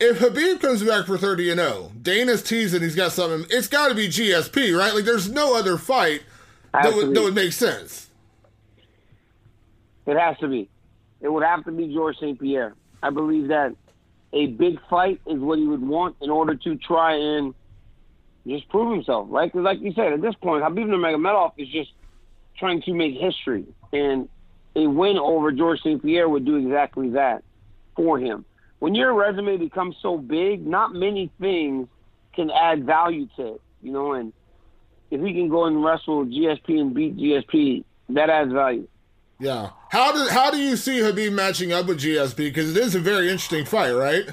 if 0.00 0.16
Habib 0.18 0.62
comes 0.62 0.82
back 0.82 1.04
for 1.04 1.18
30 1.18 1.50
and 1.50 1.60
0, 1.60 1.92
Dana's 2.00 2.42
teasing 2.42 2.80
he's 2.80 2.96
got 2.96 3.12
something, 3.12 3.46
it's 3.50 3.68
got 3.68 3.88
to 3.88 3.94
be 3.94 4.08
GSP, 4.08 4.78
right? 4.78 4.94
Like, 4.94 5.04
there's 5.04 5.30
no 5.30 5.54
other 5.54 5.76
fight 5.76 6.22
that 6.72 6.94
would, 6.94 7.14
that 7.14 7.22
would 7.22 7.34
make 7.34 7.52
sense. 7.52 8.08
It 10.06 10.18
has 10.18 10.36
to 10.38 10.48
be. 10.48 10.68
It 11.20 11.28
would 11.28 11.44
have 11.44 11.64
to 11.64 11.72
be 11.72 11.92
George 11.92 12.16
St. 12.16 12.38
Pierre. 12.38 12.74
I 13.02 13.10
believe 13.10 13.48
that 13.48 13.74
a 14.32 14.46
big 14.46 14.78
fight 14.90 15.20
is 15.26 15.38
what 15.38 15.58
he 15.58 15.66
would 15.66 15.82
want 15.82 16.16
in 16.20 16.30
order 16.30 16.54
to 16.54 16.76
try 16.76 17.14
and 17.14 17.54
just 18.46 18.68
prove 18.68 18.92
himself, 18.92 19.28
right? 19.30 19.50
Because, 19.50 19.64
like 19.64 19.80
you 19.80 19.92
said, 19.94 20.12
at 20.12 20.20
this 20.20 20.34
point, 20.34 20.62
Khabib 20.62 20.86
Nurmagomedov 20.86 21.52
is 21.56 21.68
just 21.68 21.92
trying 22.58 22.82
to 22.82 22.92
make 22.92 23.14
history, 23.14 23.64
and 23.92 24.28
a 24.76 24.86
win 24.86 25.18
over 25.18 25.52
George 25.52 25.80
St. 25.80 26.02
Pierre 26.02 26.28
would 26.28 26.44
do 26.44 26.56
exactly 26.56 27.10
that 27.10 27.42
for 27.96 28.18
him. 28.18 28.44
When 28.80 28.94
your 28.94 29.14
resume 29.14 29.56
becomes 29.56 29.96
so 30.02 30.18
big, 30.18 30.66
not 30.66 30.92
many 30.92 31.30
things 31.40 31.88
can 32.34 32.50
add 32.50 32.84
value 32.84 33.28
to 33.36 33.54
it, 33.54 33.60
you 33.82 33.92
know. 33.92 34.12
And 34.12 34.32
if 35.10 35.20
he 35.22 35.32
can 35.32 35.48
go 35.48 35.64
and 35.64 35.82
wrestle 35.82 36.26
GSP 36.26 36.80
and 36.80 36.94
beat 36.94 37.16
GSP, 37.16 37.84
that 38.10 38.28
adds 38.30 38.52
value. 38.52 38.86
Yeah. 39.38 39.70
How 39.94 40.10
do 40.10 40.28
how 40.28 40.50
do 40.50 40.58
you 40.58 40.76
see 40.76 40.98
Habib 40.98 41.32
matching 41.32 41.72
up 41.72 41.86
with 41.86 42.00
GSP? 42.00 42.36
Because 42.36 42.76
it 42.76 42.82
is 42.82 42.96
a 42.96 42.98
very 42.98 43.26
interesting 43.26 43.64
fight, 43.64 43.92
right? 43.92 44.28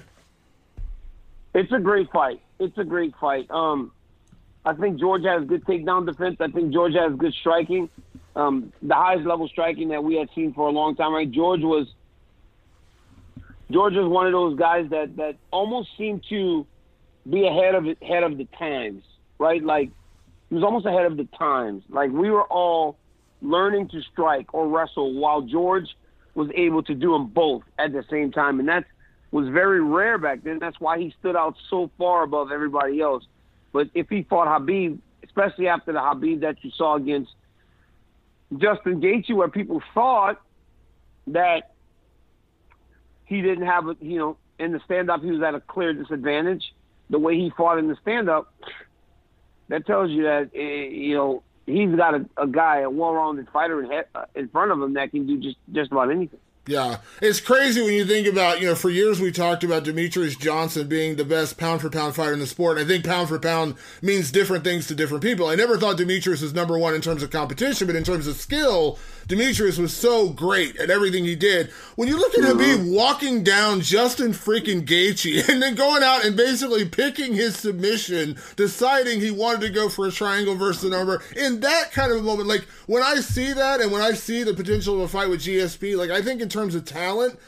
It's 1.53 1.71
a 1.71 1.77
great 1.77 2.11
fight. 2.11 2.41
It's 2.57 2.75
a 2.79 2.83
great 2.83 3.13
fight. 3.21 3.45
Um, 3.51 3.91
I 4.65 4.73
think 4.73 4.99
George 4.99 5.23
has 5.23 5.45
good 5.45 5.63
takedown 5.65 6.07
defense. 6.07 6.37
I 6.39 6.47
think 6.47 6.73
George 6.73 6.95
has 6.95 7.13
good 7.13 7.35
striking. 7.35 7.91
Um, 8.35 8.73
the 8.81 8.95
highest 8.95 9.27
level 9.27 9.47
striking 9.47 9.89
that 9.89 10.03
we 10.03 10.15
had 10.15 10.29
seen 10.33 10.51
for 10.51 10.67
a 10.67 10.71
long 10.71 10.95
time. 10.95 11.13
Right, 11.13 11.29
George 11.29 11.61
was 11.61 11.85
George 13.69 13.93
was 13.93 14.07
one 14.07 14.25
of 14.25 14.31
those 14.31 14.57
guys 14.57 14.89
that 14.89 15.15
that 15.17 15.35
almost 15.51 15.89
seemed 15.95 16.25
to 16.29 16.65
be 17.29 17.45
ahead 17.45 17.75
of 17.75 17.85
ahead 18.01 18.23
of 18.23 18.39
the 18.39 18.45
times. 18.57 19.03
Right, 19.37 19.63
like 19.63 19.91
he 20.49 20.55
was 20.55 20.63
almost 20.63 20.87
ahead 20.87 21.05
of 21.05 21.17
the 21.17 21.27
times. 21.37 21.83
Like 21.87 22.09
we 22.09 22.31
were 22.31 22.45
all 22.45 22.97
learning 23.41 23.89
to 23.89 24.01
strike 24.11 24.53
or 24.53 24.67
wrestle 24.67 25.13
while 25.13 25.41
George 25.41 25.87
was 26.35 26.49
able 26.55 26.83
to 26.83 26.93
do 26.93 27.11
them 27.11 27.27
both 27.27 27.63
at 27.77 27.91
the 27.91 28.03
same 28.09 28.31
time. 28.31 28.59
And 28.59 28.69
that 28.69 28.85
was 29.31 29.47
very 29.49 29.81
rare 29.81 30.17
back 30.17 30.43
then. 30.43 30.59
That's 30.59 30.79
why 30.79 30.99
he 30.99 31.13
stood 31.19 31.35
out 31.35 31.55
so 31.69 31.89
far 31.97 32.23
above 32.23 32.51
everybody 32.51 33.01
else. 33.01 33.23
But 33.73 33.89
if 33.93 34.09
he 34.09 34.23
fought 34.23 34.47
Habib, 34.47 34.99
especially 35.23 35.67
after 35.67 35.93
the 35.93 36.01
Habib 36.01 36.41
that 36.41 36.63
you 36.63 36.71
saw 36.71 36.95
against 36.95 37.31
Justin 38.57 39.01
Gaethje, 39.01 39.33
where 39.35 39.47
people 39.47 39.81
thought 39.93 40.41
that 41.27 41.71
he 43.25 43.41
didn't 43.41 43.65
have 43.65 43.87
a, 43.87 43.95
you 44.01 44.19
know, 44.19 44.37
in 44.59 44.73
the 44.73 44.81
stand-up 44.85 45.21
he 45.21 45.31
was 45.31 45.41
at 45.41 45.55
a 45.55 45.61
clear 45.61 45.93
disadvantage. 45.93 46.73
The 47.09 47.19
way 47.19 47.35
he 47.35 47.51
fought 47.55 47.77
in 47.77 47.87
the 47.87 47.97
stand-up, 48.01 48.53
that 49.69 49.85
tells 49.85 50.11
you 50.11 50.23
that, 50.23 50.51
eh, 50.53 50.89
you 50.89 51.15
know, 51.15 51.43
he's 51.65 51.95
got 51.95 52.15
a, 52.15 52.25
a 52.37 52.47
guy, 52.47 52.79
a 52.79 52.89
well-rounded 52.89 53.49
fighter 53.49 53.83
in, 53.83 54.03
uh, 54.15 54.25
in 54.35 54.47
front 54.49 54.71
of 54.71 54.81
him 54.81 54.93
that 54.93 55.11
can 55.11 55.27
do 55.27 55.37
just 55.39 55.57
just 55.71 55.91
about 55.91 56.11
anything. 56.11 56.39
Yeah, 56.67 56.97
it's 57.23 57.39
crazy 57.39 57.81
when 57.81 57.93
you 57.93 58.05
think 58.05 58.27
about, 58.27 58.61
you 58.61 58.67
know, 58.67 58.75
for 58.75 58.91
years 58.91 59.19
we 59.19 59.31
talked 59.31 59.63
about 59.63 59.83
Demetrious 59.83 60.37
Johnson 60.39 60.87
being 60.87 61.15
the 61.15 61.25
best 61.25 61.57
pound 61.57 61.81
for 61.81 61.89
pound 61.89 62.13
fighter 62.13 62.33
in 62.33 62.39
the 62.39 62.45
sport. 62.45 62.77
And 62.77 62.85
I 62.85 62.87
think 62.87 63.03
pound 63.03 63.29
for 63.29 63.39
pound 63.39 63.73
means 64.03 64.31
different 64.31 64.63
things 64.63 64.85
to 64.87 64.95
different 64.95 65.23
people. 65.23 65.47
I 65.47 65.55
never 65.55 65.75
thought 65.75 65.97
Demetrious 65.97 66.43
was 66.43 66.53
number 66.53 66.77
one 66.77 66.93
in 66.93 67.01
terms 67.01 67.23
of 67.23 67.31
competition, 67.31 67.87
but 67.87 67.95
in 67.95 68.03
terms 68.03 68.27
of 68.27 68.35
skill, 68.35 68.99
Demetrious 69.27 69.77
was 69.77 69.95
so 69.95 70.29
great 70.29 70.75
at 70.77 70.89
everything 70.89 71.23
he 71.23 71.35
did. 71.35 71.69
When 71.95 72.07
you 72.07 72.17
look 72.17 72.33
at 72.33 72.43
mm-hmm. 72.43 72.59
Habib 72.59 72.93
walking 72.93 73.43
down 73.43 73.81
Justin 73.81 74.31
freaking 74.31 74.85
Gaethje 74.85 75.47
and 75.49 75.61
then 75.61 75.75
going 75.75 76.03
out 76.03 76.25
and 76.25 76.35
basically 76.35 76.85
picking 76.85 77.33
his 77.33 77.55
submission, 77.55 78.37
deciding 78.55 79.19
he 79.19 79.31
wanted 79.31 79.61
to 79.61 79.69
go 79.69 79.89
for 79.89 80.07
a 80.07 80.11
triangle 80.11 80.55
versus 80.55 80.83
an 80.83 80.91
armbar, 80.91 81.21
in 81.35 81.59
that 81.61 81.91
kind 81.91 82.11
of 82.11 82.17
a 82.17 82.23
moment, 82.23 82.47
like 82.49 82.63
when 82.87 83.03
I 83.03 83.15
see 83.15 83.53
that 83.53 83.81
and 83.81 83.91
when 83.91 84.01
I 84.01 84.13
see 84.13 84.43
the 84.43 84.53
potential 84.53 84.95
of 84.95 85.01
a 85.01 85.07
fight 85.07 85.29
with 85.29 85.41
GSP, 85.41 85.97
like 85.97 86.11
I 86.11 86.21
think 86.21 86.41
in 86.41 86.49
terms 86.49 86.75
of 86.75 86.85
talent, 86.85 87.39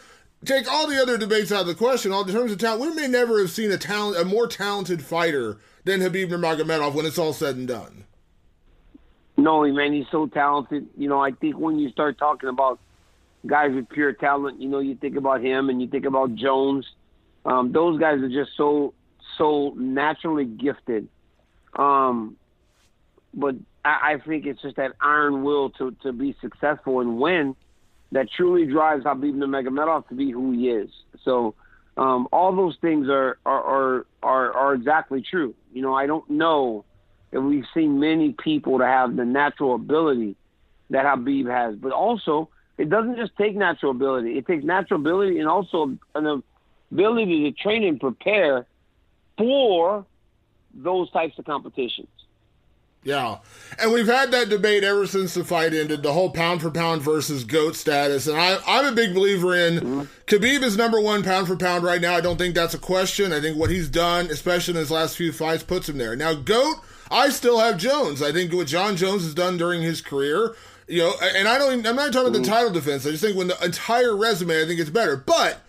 take 0.45 0.71
all 0.71 0.87
the 0.87 1.01
other 1.01 1.17
debates 1.17 1.51
out 1.51 1.61
of 1.61 1.67
the 1.67 1.75
question. 1.75 2.11
All 2.11 2.23
in 2.23 2.33
terms 2.33 2.51
of 2.51 2.57
talent, 2.57 2.81
we 2.81 2.93
may 2.93 3.07
never 3.07 3.39
have 3.39 3.51
seen 3.51 3.71
a 3.71 3.77
talent, 3.77 4.17
a 4.17 4.25
more 4.25 4.47
talented 4.47 5.01
fighter 5.01 5.57
than 5.83 6.01
Habib 6.01 6.29
Nurmagomedov 6.29 6.93
when 6.93 7.05
it's 7.05 7.17
all 7.17 7.33
said 7.33 7.55
and 7.55 7.67
done. 7.67 8.05
No, 9.43 9.69
man, 9.73 9.91
he's 9.91 10.05
so 10.09 10.25
talented. 10.27 10.87
You 10.97 11.09
know, 11.09 11.19
I 11.19 11.31
think 11.31 11.57
when 11.57 11.77
you 11.77 11.89
start 11.89 12.17
talking 12.17 12.47
about 12.47 12.79
guys 13.45 13.71
with 13.75 13.89
pure 13.89 14.13
talent, 14.13 14.61
you 14.61 14.69
know, 14.69 14.79
you 14.79 14.95
think 14.95 15.17
about 15.17 15.43
him 15.43 15.69
and 15.69 15.81
you 15.81 15.87
think 15.89 16.05
about 16.05 16.33
Jones. 16.35 16.85
Um, 17.45 17.73
those 17.73 17.99
guys 17.99 18.19
are 18.19 18.29
just 18.29 18.51
so 18.55 18.93
so 19.37 19.73
naturally 19.75 20.45
gifted. 20.45 21.09
Um, 21.77 22.37
but 23.33 23.55
I, 23.83 24.13
I 24.13 24.17
think 24.25 24.45
it's 24.45 24.61
just 24.61 24.77
that 24.77 24.93
iron 25.01 25.43
will 25.43 25.71
to 25.71 25.91
to 26.03 26.13
be 26.13 26.37
successful 26.39 27.01
and 27.01 27.17
win 27.17 27.53
that 28.13 28.27
truly 28.31 28.65
drives 28.65 29.03
Habib 29.03 29.35
Nurmagomedov 29.35 30.07
to 30.07 30.15
be 30.15 30.31
who 30.31 30.53
he 30.53 30.69
is. 30.69 30.89
So 31.25 31.55
um, 31.97 32.29
all 32.31 32.55
those 32.55 32.77
things 32.79 33.09
are 33.09 33.39
are, 33.45 33.61
are 33.61 34.05
are 34.23 34.53
are 34.53 34.73
exactly 34.73 35.21
true. 35.21 35.53
You 35.73 35.81
know, 35.81 35.93
I 35.93 36.07
don't 36.07 36.29
know 36.29 36.85
and 37.33 37.47
we've 37.47 37.65
seen 37.73 37.99
many 37.99 38.33
people 38.33 38.79
to 38.79 38.85
have 38.85 39.15
the 39.15 39.25
natural 39.25 39.75
ability 39.75 40.35
that 40.89 41.05
Habib 41.05 41.47
has. 41.47 41.75
But 41.75 41.91
also, 41.91 42.49
it 42.77 42.89
doesn't 42.89 43.17
just 43.17 43.35
take 43.37 43.55
natural 43.55 43.91
ability; 43.91 44.37
it 44.37 44.47
takes 44.47 44.63
natural 44.63 44.99
ability 44.99 45.39
and 45.39 45.47
also 45.47 45.97
an 46.15 46.43
ability 46.91 47.51
to 47.51 47.51
train 47.51 47.83
and 47.83 47.99
prepare 47.99 48.65
for 49.37 50.05
those 50.73 51.09
types 51.11 51.37
of 51.37 51.45
competitions. 51.45 52.07
Yeah. 53.03 53.39
And 53.79 53.91
we've 53.91 54.07
had 54.07 54.31
that 54.31 54.49
debate 54.49 54.83
ever 54.83 55.05
since 55.07 55.33
the 55.33 55.43
fight 55.43 55.73
ended, 55.73 56.03
the 56.03 56.13
whole 56.13 56.29
pound 56.29 56.61
for 56.61 56.71
pound 56.71 57.01
versus 57.01 57.43
GOAT 57.43 57.75
status. 57.75 58.27
And 58.27 58.37
I, 58.37 58.59
am 58.65 58.85
a 58.85 58.95
big 58.95 59.13
believer 59.13 59.55
in 59.55 59.73
mm-hmm. 59.75 60.01
Khabib 60.27 60.63
is 60.63 60.77
number 60.77 61.01
one 61.01 61.23
pound 61.23 61.47
for 61.47 61.57
pound 61.57 61.83
right 61.83 61.99
now. 61.99 62.15
I 62.15 62.21
don't 62.21 62.37
think 62.37 62.55
that's 62.55 62.73
a 62.73 62.79
question. 62.79 63.33
I 63.33 63.41
think 63.41 63.57
what 63.57 63.69
he's 63.69 63.89
done, 63.89 64.27
especially 64.27 64.73
in 64.75 64.79
his 64.79 64.91
last 64.91 65.17
few 65.17 65.31
fights, 65.31 65.63
puts 65.63 65.89
him 65.89 65.97
there. 65.97 66.15
Now, 66.15 66.33
GOAT, 66.33 66.77
I 67.11 67.29
still 67.29 67.59
have 67.59 67.77
Jones. 67.77 68.21
I 68.21 68.31
think 68.31 68.53
what 68.53 68.67
Jon 68.67 68.95
Jones 68.95 69.23
has 69.23 69.33
done 69.33 69.57
during 69.57 69.81
his 69.81 70.01
career, 70.01 70.55
you 70.87 70.99
know, 70.99 71.13
and 71.21 71.47
I 71.47 71.57
don't 71.57 71.73
even, 71.73 71.87
I'm 71.87 71.95
not 71.95 72.13
talking 72.13 72.29
about 72.29 72.43
the 72.43 72.49
title 72.49 72.71
defense. 72.71 73.05
I 73.05 73.11
just 73.11 73.23
think 73.23 73.37
when 73.37 73.47
the 73.47 73.63
entire 73.63 74.15
resume, 74.15 74.61
I 74.61 74.65
think 74.65 74.79
it's 74.79 74.89
better. 74.89 75.15
But 75.15 75.61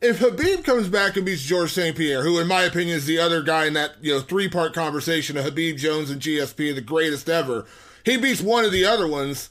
if 0.00 0.18
Habib 0.18 0.64
comes 0.64 0.88
back 0.88 1.16
and 1.16 1.26
beats 1.26 1.42
George 1.42 1.72
St. 1.72 1.96
Pierre, 1.96 2.22
who 2.22 2.38
in 2.38 2.46
my 2.46 2.62
opinion 2.62 2.96
is 2.96 3.06
the 3.06 3.18
other 3.18 3.42
guy 3.42 3.66
in 3.66 3.72
that, 3.74 3.92
you 4.00 4.12
know, 4.14 4.20
three 4.20 4.48
part 4.48 4.74
conversation 4.74 5.36
of 5.36 5.44
Khabib, 5.44 5.76
Jones, 5.76 6.10
and 6.10 6.20
GSP, 6.20 6.74
the 6.74 6.80
greatest 6.80 7.28
ever, 7.28 7.66
he 8.04 8.16
beats 8.16 8.40
one 8.40 8.64
of 8.64 8.72
the 8.72 8.84
other 8.84 9.06
ones, 9.06 9.50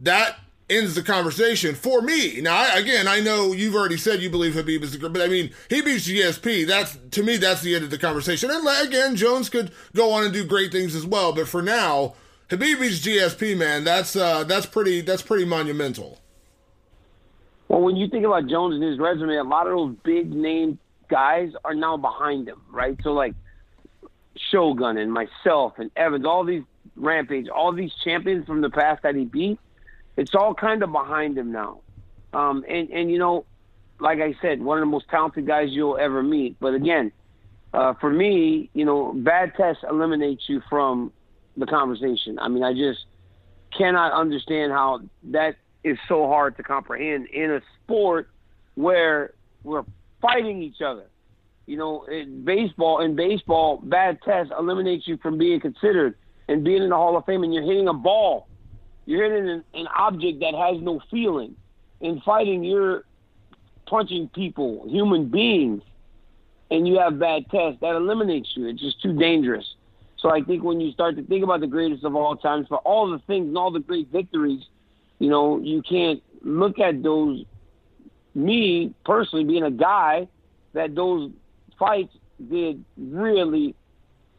that 0.00 0.38
ends 0.68 0.94
the 0.94 1.02
conversation 1.02 1.74
for 1.74 2.00
me. 2.00 2.40
Now, 2.40 2.56
I, 2.56 2.78
again, 2.78 3.06
I 3.06 3.20
know 3.20 3.52
you've 3.52 3.74
already 3.74 3.96
said 3.96 4.20
you 4.20 4.30
believe 4.30 4.54
Habib 4.54 4.82
is 4.82 4.98
the 4.98 5.08
but 5.08 5.22
I 5.22 5.28
mean, 5.28 5.50
he 5.68 5.82
beats 5.82 6.08
GSP. 6.08 6.66
That's 6.66 6.98
to 7.12 7.22
me, 7.22 7.36
that's 7.36 7.62
the 7.62 7.74
end 7.74 7.84
of 7.84 7.90
the 7.90 7.98
conversation. 7.98 8.50
And 8.50 8.66
again, 8.86 9.16
Jones 9.16 9.48
could 9.48 9.72
go 9.94 10.12
on 10.12 10.24
and 10.24 10.32
do 10.32 10.44
great 10.44 10.72
things 10.72 10.94
as 10.94 11.06
well. 11.06 11.32
But 11.32 11.48
for 11.48 11.62
now, 11.62 12.14
Khabib 12.48 12.80
beats 12.80 13.00
GSP, 13.00 13.56
man. 13.56 13.84
That's 13.84 14.16
uh, 14.16 14.44
that's 14.44 14.66
pretty 14.66 15.02
that's 15.02 15.22
pretty 15.22 15.44
monumental. 15.44 16.20
Well, 17.68 17.80
when 17.80 17.96
you 17.96 18.08
think 18.08 18.24
about 18.24 18.46
Jones 18.46 18.74
and 18.74 18.84
his 18.84 18.98
resume, 18.98 19.36
a 19.36 19.42
lot 19.42 19.66
of 19.66 19.76
those 19.76 19.96
big 20.02 20.32
name 20.32 20.78
guys 21.08 21.52
are 21.64 21.74
now 21.74 21.96
behind 21.96 22.48
him, 22.48 22.62
right? 22.70 22.98
So 23.02 23.12
like 23.12 23.34
Shogun 24.50 24.96
and 24.96 25.12
myself 25.12 25.74
and 25.78 25.90
Evans, 25.96 26.24
all 26.24 26.44
these 26.44 26.62
Rampage, 26.96 27.48
all 27.48 27.72
these 27.72 27.92
champions 28.04 28.46
from 28.46 28.60
the 28.60 28.70
past 28.70 29.02
that 29.02 29.14
he 29.14 29.24
beat 29.24 29.58
it's 30.16 30.34
all 30.34 30.54
kind 30.54 30.82
of 30.82 30.92
behind 30.92 31.36
him 31.36 31.52
now. 31.52 31.80
Um, 32.32 32.64
and, 32.68 32.90
and, 32.90 33.10
you 33.10 33.18
know, 33.18 33.46
like 34.00 34.18
I 34.20 34.34
said, 34.42 34.62
one 34.62 34.78
of 34.78 34.82
the 34.82 34.90
most 34.90 35.08
talented 35.08 35.46
guys 35.46 35.68
you'll 35.70 35.98
ever 35.98 36.22
meet. 36.22 36.56
But 36.60 36.74
again, 36.74 37.12
uh, 37.72 37.94
for 38.00 38.10
me, 38.10 38.70
you 38.74 38.84
know, 38.84 39.12
bad 39.14 39.52
tests 39.56 39.84
eliminates 39.88 40.44
you 40.48 40.62
from 40.68 41.12
the 41.56 41.66
conversation. 41.66 42.38
I 42.38 42.48
mean, 42.48 42.62
I 42.62 42.72
just 42.72 43.06
cannot 43.76 44.12
understand 44.12 44.72
how 44.72 45.00
that 45.30 45.56
is 45.82 45.98
so 46.08 46.26
hard 46.26 46.56
to 46.56 46.62
comprehend 46.62 47.26
in 47.28 47.50
a 47.50 47.60
sport 47.82 48.28
where 48.74 49.34
we're 49.62 49.84
fighting 50.20 50.62
each 50.62 50.80
other. 50.80 51.04
You 51.66 51.76
know, 51.76 52.04
in 52.04 52.44
baseball, 52.44 53.00
in 53.00 53.16
baseball, 53.16 53.80
bad 53.82 54.18
tests 54.24 54.52
eliminates 54.56 55.08
you 55.08 55.16
from 55.18 55.38
being 55.38 55.60
considered 55.60 56.14
and 56.48 56.62
being 56.62 56.82
in 56.82 56.90
the 56.90 56.96
Hall 56.96 57.16
of 57.16 57.24
Fame, 57.24 57.42
and 57.42 57.54
you're 57.54 57.64
hitting 57.64 57.88
a 57.88 57.94
ball 57.94 58.48
you're 59.06 59.24
hitting 59.24 59.48
an, 59.48 59.64
an 59.74 59.86
object 59.96 60.40
that 60.40 60.54
has 60.54 60.80
no 60.80 61.00
feeling. 61.10 61.56
in 62.00 62.20
fighting, 62.20 62.64
you're 62.64 63.04
punching 63.86 64.28
people, 64.34 64.84
human 64.88 65.28
beings, 65.28 65.82
and 66.70 66.88
you 66.88 66.98
have 66.98 67.18
bad 67.18 67.50
tests. 67.50 67.80
That 67.80 67.94
eliminates 67.94 68.50
you. 68.54 68.66
It's 68.66 68.80
just 68.80 69.00
too 69.02 69.12
dangerous. 69.12 69.74
So 70.16 70.30
I 70.30 70.40
think 70.40 70.64
when 70.64 70.80
you 70.80 70.90
start 70.92 71.16
to 71.16 71.22
think 71.22 71.44
about 71.44 71.60
the 71.60 71.66
greatest 71.66 72.02
of 72.04 72.14
all 72.14 72.36
times, 72.36 72.66
for 72.68 72.78
all 72.78 73.10
the 73.10 73.18
things 73.26 73.48
and 73.48 73.58
all 73.58 73.70
the 73.70 73.80
great 73.80 74.08
victories, 74.08 74.62
you 75.18 75.28
know, 75.28 75.58
you 75.58 75.82
can't 75.82 76.22
look 76.42 76.78
at 76.78 77.02
those. 77.02 77.44
Me 78.34 78.92
personally, 79.04 79.44
being 79.44 79.62
a 79.62 79.70
guy, 79.70 80.26
that 80.72 80.94
those 80.94 81.30
fights 81.78 82.12
did 82.50 82.84
really 82.96 83.76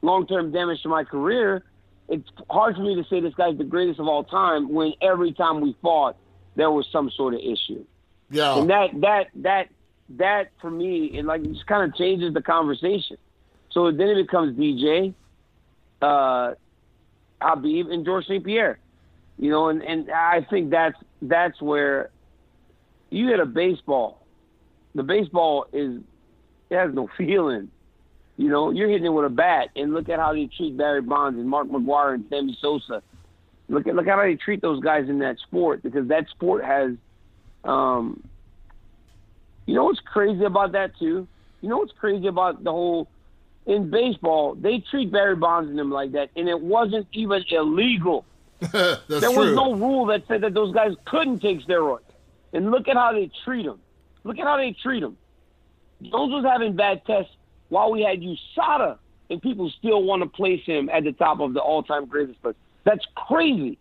long 0.01 0.27
term 0.27 0.51
damage 0.51 0.81
to 0.83 0.89
my 0.89 1.03
career. 1.03 1.63
It's 2.07 2.27
hard 2.49 2.75
for 2.75 2.83
me 2.83 2.95
to 2.95 3.03
say 3.09 3.19
this 3.19 3.33
guy's 3.33 3.57
the 3.57 3.63
greatest 3.63 3.99
of 3.99 4.07
all 4.07 4.23
time 4.23 4.71
when 4.71 4.93
every 5.01 5.33
time 5.33 5.61
we 5.61 5.75
fought, 5.81 6.15
there 6.55 6.71
was 6.71 6.87
some 6.91 7.09
sort 7.11 7.33
of 7.33 7.39
issue. 7.39 7.83
Yeah. 8.29 8.59
And 8.59 8.69
that 8.69 8.89
that 9.01 9.27
that 9.35 9.69
that 10.17 10.51
for 10.61 10.69
me, 10.69 11.05
it 11.17 11.25
like 11.25 11.43
just 11.43 11.65
kind 11.65 11.89
of 11.89 11.97
changes 11.97 12.33
the 12.33 12.41
conversation. 12.41 13.17
So 13.71 13.91
then 13.91 14.07
it 14.07 14.25
becomes 14.27 14.57
DJ, 14.57 15.13
uh, 16.01 16.53
Khabib, 17.41 17.91
and 17.91 18.05
George 18.05 18.25
St. 18.25 18.43
Pierre. 18.43 18.79
You 19.37 19.51
know, 19.51 19.67
and, 19.69 19.83
and 19.83 20.09
I 20.09 20.45
think 20.49 20.69
that's 20.69 20.97
that's 21.21 21.61
where 21.61 22.09
you 23.09 23.27
hit 23.27 23.39
a 23.39 23.45
baseball. 23.45 24.25
The 24.93 25.03
baseball 25.03 25.67
is 25.73 26.01
it 26.69 26.77
has 26.77 26.93
no 26.93 27.09
feeling. 27.17 27.69
You 28.37 28.49
know, 28.49 28.71
you're 28.71 28.89
hitting 28.89 29.05
it 29.05 29.09
with 29.13 29.25
a 29.25 29.29
bat, 29.29 29.69
and 29.75 29.93
look 29.93 30.09
at 30.09 30.19
how 30.19 30.33
they 30.33 30.47
treat 30.47 30.75
Barry 30.75 31.01
Bonds 31.01 31.39
and 31.39 31.47
Mark 31.47 31.67
McGwire 31.67 32.13
and 32.15 32.25
Sammy 32.29 32.57
Sosa. 32.59 33.01
Look 33.69 33.87
at 33.87 33.95
look 33.95 34.07
at 34.07 34.15
how 34.17 34.23
they 34.23 34.35
treat 34.35 34.61
those 34.61 34.81
guys 34.81 35.07
in 35.09 35.19
that 35.19 35.39
sport 35.39 35.81
because 35.81 36.09
that 36.09 36.27
sport 36.29 36.63
has, 36.65 36.91
um, 37.63 38.21
you 39.65 39.73
know, 39.73 39.85
what's 39.85 40.01
crazy 40.01 40.43
about 40.43 40.73
that 40.73 40.97
too. 40.99 41.27
You 41.61 41.69
know 41.69 41.77
what's 41.77 41.93
crazy 41.93 42.27
about 42.27 42.63
the 42.63 42.71
whole 42.71 43.07
in 43.65 43.89
baseball? 43.89 44.53
They 44.55 44.79
treat 44.91 45.11
Barry 45.11 45.35
Bonds 45.35 45.69
and 45.69 45.79
them 45.79 45.89
like 45.91 46.11
that, 46.11 46.29
and 46.35 46.47
it 46.49 46.59
wasn't 46.59 47.07
even 47.13 47.43
illegal. 47.49 48.25
That's 48.59 49.01
There 49.07 49.19
true. 49.21 49.37
was 49.37 49.55
no 49.55 49.73
rule 49.75 50.05
that 50.07 50.27
said 50.27 50.41
that 50.41 50.53
those 50.53 50.73
guys 50.73 50.91
couldn't 51.05 51.39
take 51.39 51.61
steroids. 51.65 51.99
And 52.53 52.69
look 52.71 52.87
at 52.87 52.95
how 52.95 53.11
they 53.13 53.29
treat 53.43 53.65
them. 53.65 53.79
Look 54.23 54.37
at 54.39 54.45
how 54.45 54.57
they 54.57 54.71
treat 54.73 54.99
them. 55.01 55.17
Jones 56.01 56.31
was 56.31 56.45
having 56.45 56.75
bad 56.75 57.03
tests 57.05 57.31
while 57.69 57.91
we 57.91 58.01
had 58.01 58.19
USADA, 58.21 58.97
and 59.29 59.41
people 59.41 59.71
still 59.79 60.03
want 60.03 60.21
to 60.21 60.29
place 60.29 60.61
him 60.65 60.89
at 60.89 61.03
the 61.03 61.11
top 61.11 61.39
of 61.39 61.53
the 61.53 61.59
all-time 61.59 62.05
greatest 62.05 62.37
list. 62.43 62.57
That's 62.83 63.05
crazy. 63.15 63.77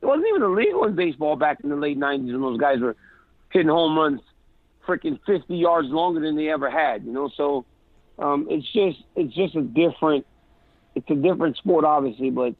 It 0.00 0.06
wasn't 0.06 0.26
even 0.28 0.42
illegal 0.42 0.84
in 0.84 0.94
baseball 0.94 1.36
back 1.36 1.58
in 1.64 1.70
the 1.70 1.76
late 1.76 1.98
'90s 1.98 2.32
when 2.32 2.40
those 2.40 2.60
guys 2.60 2.80
were 2.80 2.94
hitting 3.50 3.68
home 3.68 3.98
runs, 3.98 4.20
freaking 4.86 5.18
50 5.26 5.56
yards 5.56 5.88
longer 5.88 6.20
than 6.20 6.36
they 6.36 6.48
ever 6.48 6.70
had. 6.70 7.04
You 7.04 7.12
know, 7.12 7.30
so 7.36 7.64
um, 8.18 8.46
it's 8.48 8.66
just 8.72 9.04
it's 9.16 9.34
just 9.34 9.56
a 9.56 9.62
different 9.62 10.24
it's 10.94 11.10
a 11.10 11.14
different 11.14 11.56
sport, 11.58 11.84
obviously, 11.84 12.30
but 12.30 12.54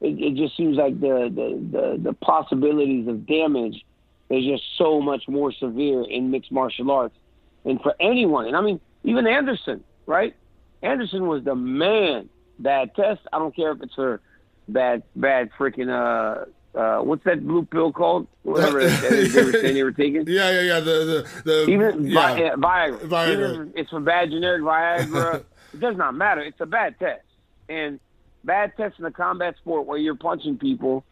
it, 0.00 0.20
it 0.20 0.34
just 0.36 0.56
seems 0.56 0.76
like 0.76 1.00
the, 1.00 1.28
the, 1.34 1.78
the, 1.78 2.10
the 2.10 2.12
possibilities 2.14 3.08
of 3.08 3.26
damage 3.26 3.84
is 4.30 4.44
just 4.44 4.62
so 4.78 5.00
much 5.00 5.24
more 5.28 5.52
severe 5.52 6.04
in 6.08 6.30
mixed 6.30 6.52
martial 6.52 6.90
arts. 6.90 7.16
And 7.64 7.80
for 7.80 7.94
anyone, 8.00 8.46
and 8.46 8.56
I 8.56 8.60
mean, 8.60 8.80
even 9.02 9.26
Anderson, 9.26 9.82
right? 10.06 10.34
Anderson 10.82 11.26
was 11.26 11.44
the 11.44 11.54
man. 11.54 12.28
Bad 12.58 12.94
test. 12.94 13.20
I 13.32 13.38
don't 13.38 13.54
care 13.54 13.72
if 13.72 13.82
it's 13.82 13.94
for 13.94 14.20
bad, 14.68 15.02
bad 15.16 15.50
freaking, 15.58 15.88
uh, 15.88 16.44
uh, 16.78 17.02
what's 17.02 17.24
that 17.24 17.44
blue 17.46 17.64
pill 17.64 17.92
called? 17.92 18.26
Whatever 18.42 18.80
it 18.82 18.92
is 19.04 19.32
they 19.32 19.44
were 19.44 19.52
saying 19.52 19.74
they 19.74 19.82
were 19.82 19.92
taking. 19.92 20.24
Yeah, 20.28 20.50
yeah, 20.50 20.60
yeah. 20.60 20.80
The 20.80 21.26
the, 21.44 21.50
the 21.50 21.70
Even 21.70 22.06
yeah. 22.06 22.14
Vi- 22.14 22.42
uh, 22.44 22.56
Viagra. 22.56 22.98
Viagra. 23.00 23.50
Even 23.52 23.72
it's 23.76 23.90
for 23.90 24.00
bad 24.00 24.30
generic 24.30 24.62
Viagra. 24.62 25.44
it 25.72 25.80
does 25.80 25.96
not 25.96 26.14
matter. 26.14 26.42
It's 26.42 26.60
a 26.60 26.66
bad 26.66 26.98
test. 26.98 27.22
And 27.68 27.98
bad 28.44 28.76
test 28.76 28.98
in 28.98 29.04
a 29.04 29.10
combat 29.10 29.56
sport 29.56 29.86
where 29.86 29.98
you're 29.98 30.16
punching 30.16 30.58
people, 30.58 31.04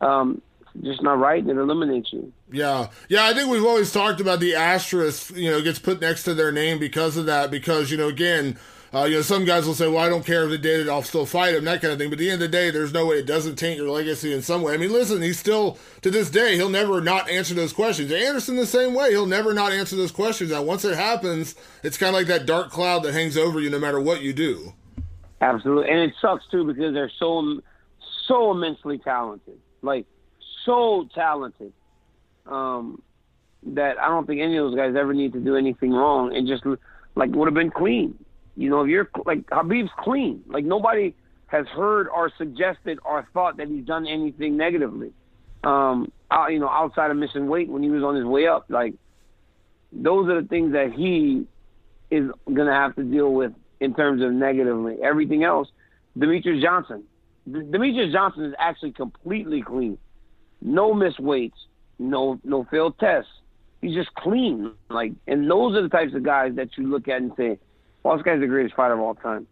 um, 0.00 0.42
just 0.82 1.02
not 1.02 1.18
right, 1.18 1.42
and 1.42 1.50
it 1.50 1.58
eliminates 1.58 2.12
you. 2.12 2.32
Yeah, 2.52 2.88
yeah. 3.08 3.26
I 3.26 3.34
think 3.34 3.50
we've 3.50 3.64
always 3.64 3.92
talked 3.92 4.20
about 4.20 4.40
the 4.40 4.54
asterisk. 4.54 5.36
You 5.36 5.50
know, 5.50 5.60
gets 5.60 5.78
put 5.78 6.00
next 6.00 6.24
to 6.24 6.34
their 6.34 6.52
name 6.52 6.78
because 6.78 7.16
of 7.16 7.26
that. 7.26 7.50
Because 7.50 7.90
you 7.90 7.96
know, 7.96 8.08
again, 8.08 8.58
uh, 8.92 9.04
you 9.04 9.16
know, 9.16 9.22
some 9.22 9.44
guys 9.44 9.66
will 9.66 9.74
say, 9.74 9.86
"Well, 9.86 10.04
I 10.04 10.08
don't 10.08 10.26
care 10.26 10.44
if 10.44 10.50
they 10.50 10.56
did 10.56 10.80
it, 10.80 10.90
I'll 10.90 11.02
still 11.02 11.26
fight 11.26 11.54
him," 11.54 11.64
that 11.64 11.80
kind 11.80 11.92
of 11.92 11.98
thing. 11.98 12.08
But 12.08 12.14
at 12.14 12.18
the 12.18 12.30
end 12.30 12.42
of 12.42 12.50
the 12.50 12.56
day, 12.56 12.70
there's 12.70 12.92
no 12.92 13.06
way 13.06 13.16
it 13.16 13.26
doesn't 13.26 13.56
taint 13.56 13.78
your 13.78 13.88
legacy 13.88 14.32
in 14.32 14.42
some 14.42 14.62
way. 14.62 14.74
I 14.74 14.78
mean, 14.78 14.92
listen, 14.92 15.22
he's 15.22 15.38
still 15.38 15.78
to 16.02 16.10
this 16.10 16.28
day, 16.28 16.56
he'll 16.56 16.68
never 16.68 17.00
not 17.00 17.30
answer 17.30 17.54
those 17.54 17.72
questions. 17.72 18.10
Anderson 18.10 18.56
the 18.56 18.66
same 18.66 18.94
way, 18.94 19.10
he'll 19.10 19.26
never 19.26 19.54
not 19.54 19.72
answer 19.72 19.94
those 19.94 20.10
questions. 20.10 20.50
And 20.50 20.66
once 20.66 20.84
it 20.84 20.96
happens, 20.96 21.54
it's 21.84 21.96
kind 21.96 22.08
of 22.08 22.14
like 22.14 22.26
that 22.26 22.46
dark 22.46 22.70
cloud 22.70 23.04
that 23.04 23.12
hangs 23.12 23.36
over 23.36 23.60
you 23.60 23.70
no 23.70 23.78
matter 23.78 24.00
what 24.00 24.22
you 24.22 24.32
do. 24.32 24.72
Absolutely, 25.40 25.88
and 25.88 26.00
it 26.00 26.12
sucks 26.20 26.44
too 26.50 26.64
because 26.64 26.92
they're 26.92 27.12
so 27.18 27.60
so 28.26 28.50
immensely 28.50 28.98
talented, 28.98 29.58
like 29.82 30.06
so 30.64 31.08
talented, 31.14 31.72
um, 32.46 33.02
that 33.62 33.98
I 33.98 34.08
don't 34.08 34.26
think 34.26 34.40
any 34.40 34.56
of 34.56 34.66
those 34.66 34.76
guys 34.76 34.94
ever 34.98 35.12
need 35.12 35.32
to 35.34 35.40
do 35.40 35.56
anything 35.56 35.92
wrong, 35.92 36.34
and 36.34 36.46
just 36.46 36.64
like 37.14 37.30
would 37.30 37.46
have 37.46 37.54
been 37.54 37.70
clean. 37.70 38.16
You 38.56 38.70
know, 38.70 38.82
if 38.82 38.88
you're 38.88 39.08
like 39.26 39.48
Habib's 39.50 39.90
clean, 39.98 40.42
like 40.46 40.64
nobody 40.64 41.14
has 41.46 41.66
heard 41.68 42.08
or 42.08 42.30
suggested 42.38 42.98
or 43.04 43.26
thought 43.32 43.56
that 43.56 43.68
he's 43.68 43.84
done 43.84 44.06
anything 44.06 44.56
negatively. 44.56 45.12
Um, 45.64 46.10
out, 46.30 46.52
you 46.52 46.58
know, 46.58 46.68
outside 46.68 47.10
of 47.10 47.16
missing 47.16 47.48
weight 47.48 47.68
when 47.68 47.82
he 47.82 47.90
was 47.90 48.02
on 48.02 48.14
his 48.14 48.24
way 48.24 48.46
up, 48.46 48.66
like 48.68 48.94
those 49.92 50.28
are 50.28 50.40
the 50.40 50.48
things 50.48 50.72
that 50.72 50.92
he 50.92 51.46
is 52.10 52.30
gonna 52.52 52.72
have 52.72 52.94
to 52.96 53.02
deal 53.02 53.32
with 53.32 53.52
in 53.80 53.94
terms 53.94 54.22
of 54.22 54.32
negatively. 54.32 54.96
Everything 55.02 55.44
else, 55.44 55.68
Demetrious 56.18 56.62
Johnson. 56.62 57.04
D- 57.50 57.60
Demetrious 57.60 58.12
Johnson 58.12 58.44
is 58.44 58.54
actually 58.58 58.92
completely 58.92 59.62
clean. 59.62 59.98
No 60.62 60.94
missed 60.94 61.20
weights, 61.20 61.56
no 61.98 62.40
no 62.44 62.64
failed 62.70 62.98
tests. 62.98 63.30
He's 63.80 63.94
just 63.94 64.14
clean. 64.14 64.72
Like, 64.90 65.12
and 65.26 65.50
those 65.50 65.76
are 65.76 65.82
the 65.82 65.88
types 65.88 66.14
of 66.14 66.22
guys 66.22 66.54
that 66.56 66.76
you 66.76 66.88
look 66.88 67.08
at 67.08 67.22
and 67.22 67.32
say, 67.36 67.58
"Well, 68.02 68.16
this 68.16 68.24
guy's 68.24 68.40
the 68.40 68.46
greatest 68.46 68.74
fighter 68.74 68.94
of 68.94 69.00
all 69.00 69.14
time." 69.14 69.46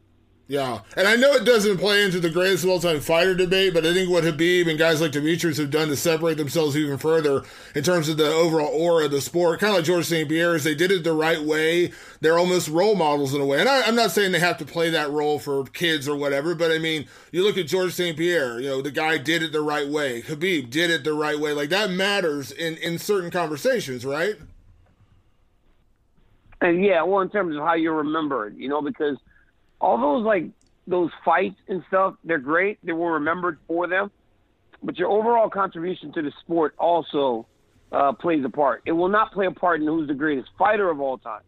Yeah, 0.50 0.80
and 0.96 1.06
I 1.06 1.14
know 1.16 1.34
it 1.34 1.44
doesn't 1.44 1.76
play 1.76 2.02
into 2.02 2.20
the 2.20 2.30
greatest 2.30 2.64
of 2.64 2.70
all 2.70 2.80
time 2.80 3.00
fighter 3.00 3.34
debate, 3.34 3.74
but 3.74 3.84
I 3.84 3.92
think 3.92 4.08
what 4.08 4.24
Habib 4.24 4.66
and 4.66 4.78
guys 4.78 4.98
like 4.98 5.12
Demetrious 5.12 5.58
have 5.58 5.70
done 5.70 5.88
to 5.88 5.96
separate 5.96 6.38
themselves 6.38 6.74
even 6.74 6.96
further 6.96 7.42
in 7.74 7.84
terms 7.84 8.08
of 8.08 8.16
the 8.16 8.32
overall 8.32 8.68
aura 8.72 9.04
of 9.04 9.10
the 9.10 9.20
sport, 9.20 9.60
kind 9.60 9.72
of 9.72 9.76
like 9.76 9.84
George 9.84 10.06
St. 10.06 10.26
Pierre, 10.26 10.54
is 10.54 10.64
they 10.64 10.74
did 10.74 10.90
it 10.90 11.04
the 11.04 11.12
right 11.12 11.42
way. 11.42 11.92
They're 12.22 12.38
almost 12.38 12.68
role 12.68 12.94
models 12.94 13.34
in 13.34 13.42
a 13.42 13.44
way. 13.44 13.60
And 13.60 13.68
I, 13.68 13.82
I'm 13.82 13.94
not 13.94 14.10
saying 14.10 14.32
they 14.32 14.38
have 14.38 14.56
to 14.56 14.64
play 14.64 14.88
that 14.88 15.10
role 15.10 15.38
for 15.38 15.64
kids 15.64 16.08
or 16.08 16.16
whatever, 16.16 16.54
but 16.54 16.70
I 16.70 16.78
mean, 16.78 17.06
you 17.30 17.44
look 17.44 17.58
at 17.58 17.66
George 17.66 17.92
St. 17.92 18.16
Pierre, 18.16 18.58
you 18.58 18.70
know, 18.70 18.80
the 18.80 18.90
guy 18.90 19.18
did 19.18 19.42
it 19.42 19.52
the 19.52 19.60
right 19.60 19.86
way. 19.86 20.22
Habib 20.22 20.70
did 20.70 20.90
it 20.90 21.04
the 21.04 21.12
right 21.12 21.38
way. 21.38 21.52
Like 21.52 21.68
that 21.68 21.90
matters 21.90 22.52
in, 22.52 22.78
in 22.78 22.98
certain 22.98 23.30
conversations, 23.30 24.06
right? 24.06 24.36
And 26.62 26.82
yeah, 26.82 27.02
well, 27.02 27.20
in 27.20 27.28
terms 27.28 27.54
of 27.54 27.62
how 27.62 27.74
you 27.74 27.92
remember 27.92 28.46
it, 28.46 28.54
you 28.54 28.70
know, 28.70 28.80
because 28.80 29.18
all 29.80 29.98
those 29.98 30.24
like 30.24 30.46
those 30.86 31.10
fights 31.24 31.60
and 31.68 31.82
stuff, 31.88 32.14
they're 32.24 32.38
great. 32.38 32.78
They 32.82 32.92
were 32.92 33.12
remembered 33.14 33.58
for 33.66 33.86
them, 33.86 34.10
but 34.82 34.96
your 34.98 35.08
overall 35.08 35.50
contribution 35.50 36.12
to 36.14 36.22
the 36.22 36.32
sport 36.40 36.74
also 36.78 37.46
uh, 37.92 38.12
plays 38.12 38.44
a 38.44 38.48
part. 38.48 38.82
It 38.86 38.92
will 38.92 39.08
not 39.08 39.32
play 39.32 39.46
a 39.46 39.50
part 39.50 39.80
in 39.80 39.86
who's 39.86 40.08
the 40.08 40.14
greatest 40.14 40.48
fighter 40.58 40.90
of 40.90 41.00
all 41.00 41.18
time, 41.18 41.42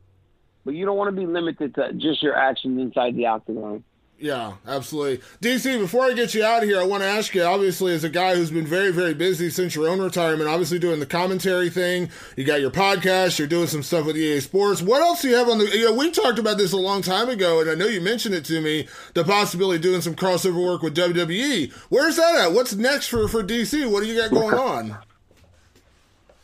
but 0.64 0.74
you 0.74 0.84
don't 0.84 0.96
want 0.96 1.14
to 1.14 1.20
be 1.20 1.26
limited 1.26 1.74
to 1.76 1.92
just 1.94 2.22
your 2.22 2.36
actions 2.36 2.80
inside 2.80 3.16
the 3.16 3.26
octagon. 3.26 3.84
Yeah, 4.20 4.52
absolutely. 4.66 5.24
DC, 5.40 5.78
before 5.78 6.04
I 6.04 6.12
get 6.12 6.34
you 6.34 6.44
out 6.44 6.62
of 6.62 6.68
here, 6.68 6.78
I 6.78 6.84
want 6.84 7.02
to 7.02 7.08
ask 7.08 7.34
you 7.34 7.42
obviously, 7.42 7.94
as 7.94 8.04
a 8.04 8.10
guy 8.10 8.34
who's 8.34 8.50
been 8.50 8.66
very, 8.66 8.92
very 8.92 9.14
busy 9.14 9.48
since 9.48 9.74
your 9.74 9.88
own 9.88 9.98
retirement, 9.98 10.46
obviously 10.46 10.78
doing 10.78 11.00
the 11.00 11.06
commentary 11.06 11.70
thing, 11.70 12.10
you 12.36 12.44
got 12.44 12.60
your 12.60 12.70
podcast, 12.70 13.38
you're 13.38 13.48
doing 13.48 13.66
some 13.66 13.82
stuff 13.82 14.04
with 14.04 14.18
EA 14.18 14.40
Sports. 14.40 14.82
What 14.82 15.00
else 15.00 15.22
do 15.22 15.30
you 15.30 15.36
have 15.36 15.48
on 15.48 15.56
the. 15.56 15.64
You 15.74 15.86
know, 15.86 15.94
we 15.94 16.10
talked 16.10 16.38
about 16.38 16.58
this 16.58 16.72
a 16.72 16.76
long 16.76 17.00
time 17.00 17.30
ago, 17.30 17.62
and 17.62 17.70
I 17.70 17.74
know 17.74 17.86
you 17.86 18.02
mentioned 18.02 18.34
it 18.34 18.44
to 18.44 18.60
me 18.60 18.86
the 19.14 19.24
possibility 19.24 19.76
of 19.76 19.82
doing 19.82 20.02
some 20.02 20.14
crossover 20.14 20.62
work 20.62 20.82
with 20.82 20.94
WWE. 20.94 21.72
Where's 21.88 22.16
that 22.16 22.34
at? 22.34 22.52
What's 22.52 22.74
next 22.74 23.08
for, 23.08 23.26
for 23.26 23.42
DC? 23.42 23.90
What 23.90 24.02
do 24.02 24.06
you 24.06 24.20
got 24.20 24.30
going 24.32 24.54
on? 24.54 24.98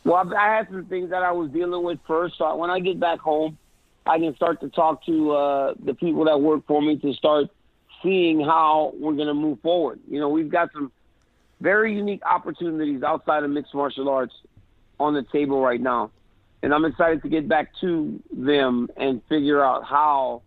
Well, 0.03 0.15
I've- 0.15 0.35
had 0.35 0.67
some 0.71 0.85
things 0.85 1.11
that 1.11 1.21
I 1.21 1.31
was 1.31 1.51
dealing 1.51 1.83
with 1.83 1.99
first. 2.07 2.39
So 2.39 2.55
when 2.55 2.71
I 2.71 2.79
get 2.79 2.99
back 2.99 3.19
home, 3.19 3.59
I 4.07 4.17
can 4.17 4.35
start 4.35 4.61
to 4.61 4.69
talk 4.69 5.05
to 5.05 5.31
uh, 5.31 5.73
the 5.83 5.93
people 5.93 6.25
that 6.25 6.41
work 6.41 6.65
for 6.65 6.81
me 6.81 6.97
to 6.97 7.13
start 7.13 7.49
seeing 8.03 8.39
how 8.39 8.93
we're 8.99 9.13
going 9.13 9.27
to 9.27 9.33
move 9.33 9.59
forward. 9.61 9.99
You 10.09 10.19
know, 10.19 10.29
we've 10.29 10.49
got 10.49 10.71
some 10.73 10.91
very 11.61 11.93
unique 11.93 12.21
opportunities 12.25 13.03
outside 13.03 13.43
of 13.43 13.49
mixed 13.49 13.73
martial 13.73 14.09
arts 14.09 14.33
on 14.99 15.13
the 15.13 15.23
table 15.23 15.61
right 15.61 15.81
now. 15.81 16.11
And 16.63 16.73
I'm 16.73 16.85
excited 16.85 17.21
to 17.23 17.29
get 17.29 17.47
back 17.47 17.69
to 17.81 18.21
them 18.31 18.89
and 18.97 19.21
figure 19.29 19.63
out 19.63 19.83
how 19.83 20.41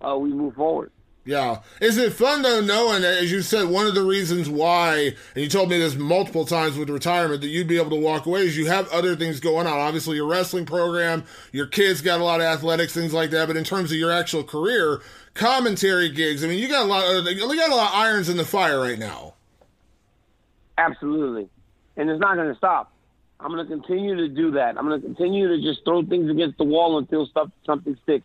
uh, 0.00 0.16
we 0.16 0.30
move 0.30 0.54
forward. 0.54 0.90
Yeah. 1.24 1.58
Is 1.80 1.98
it 1.98 2.12
fun 2.12 2.42
though 2.42 2.60
knowing 2.60 3.02
that, 3.02 3.22
as 3.22 3.30
you 3.30 3.42
said, 3.42 3.68
one 3.68 3.86
of 3.86 3.94
the 3.94 4.02
reasons 4.02 4.48
why, 4.48 5.14
and 5.34 5.44
you 5.44 5.48
told 5.48 5.68
me 5.68 5.78
this 5.78 5.94
multiple 5.94 6.46
times 6.46 6.78
with 6.78 6.88
retirement, 6.88 7.42
that 7.42 7.48
you'd 7.48 7.68
be 7.68 7.78
able 7.78 7.90
to 7.90 8.00
walk 8.00 8.26
away 8.26 8.40
is 8.40 8.56
you 8.56 8.66
have 8.66 8.88
other 8.88 9.14
things 9.14 9.38
going 9.38 9.66
on. 9.66 9.78
Obviously, 9.78 10.16
your 10.16 10.26
wrestling 10.26 10.64
program, 10.64 11.24
your 11.52 11.66
kids 11.66 12.00
got 12.00 12.20
a 12.20 12.24
lot 12.24 12.40
of 12.40 12.46
athletics, 12.46 12.94
things 12.94 13.12
like 13.12 13.30
that. 13.30 13.48
But 13.48 13.56
in 13.56 13.64
terms 13.64 13.92
of 13.92 13.98
your 13.98 14.10
actual 14.10 14.42
career, 14.42 15.02
commentary 15.34 16.08
gigs, 16.08 16.42
I 16.42 16.48
mean, 16.48 16.58
you 16.58 16.68
got 16.68 16.84
a 16.84 16.88
lot 16.88 17.04
of, 17.04 17.26
you 17.26 17.56
got 17.56 17.70
a 17.70 17.74
lot 17.74 17.92
of 17.92 17.98
irons 17.98 18.28
in 18.28 18.38
the 18.38 18.44
fire 18.44 18.80
right 18.80 18.98
now. 18.98 19.34
Absolutely. 20.78 21.48
And 21.96 22.08
it's 22.08 22.20
not 22.20 22.36
going 22.36 22.48
to 22.48 22.56
stop. 22.56 22.92
I'm 23.38 23.52
going 23.52 23.66
to 23.66 23.70
continue 23.70 24.16
to 24.16 24.28
do 24.28 24.52
that. 24.52 24.78
I'm 24.78 24.86
going 24.86 25.00
to 25.00 25.06
continue 25.06 25.48
to 25.48 25.62
just 25.62 25.84
throw 25.84 26.02
things 26.02 26.30
against 26.30 26.56
the 26.58 26.64
wall 26.64 26.98
until 26.98 27.26
stuff, 27.26 27.50
something 27.66 27.96
sticks. 28.02 28.24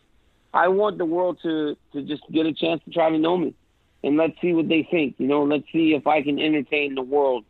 I 0.56 0.68
want 0.68 0.96
the 0.96 1.04
world 1.04 1.38
to 1.42 1.76
to 1.92 2.02
just 2.02 2.22
get 2.32 2.46
a 2.46 2.52
chance 2.52 2.82
to 2.84 2.90
try 2.90 3.10
to 3.10 3.18
know 3.18 3.36
me, 3.36 3.54
and 4.02 4.16
let's 4.16 4.40
see 4.40 4.54
what 4.54 4.68
they 4.68 4.88
think. 4.90 5.16
You 5.18 5.26
know, 5.26 5.44
let's 5.44 5.64
see 5.70 5.94
if 5.94 6.06
I 6.06 6.22
can 6.22 6.38
entertain 6.38 6.94
the 6.94 7.02
world. 7.02 7.44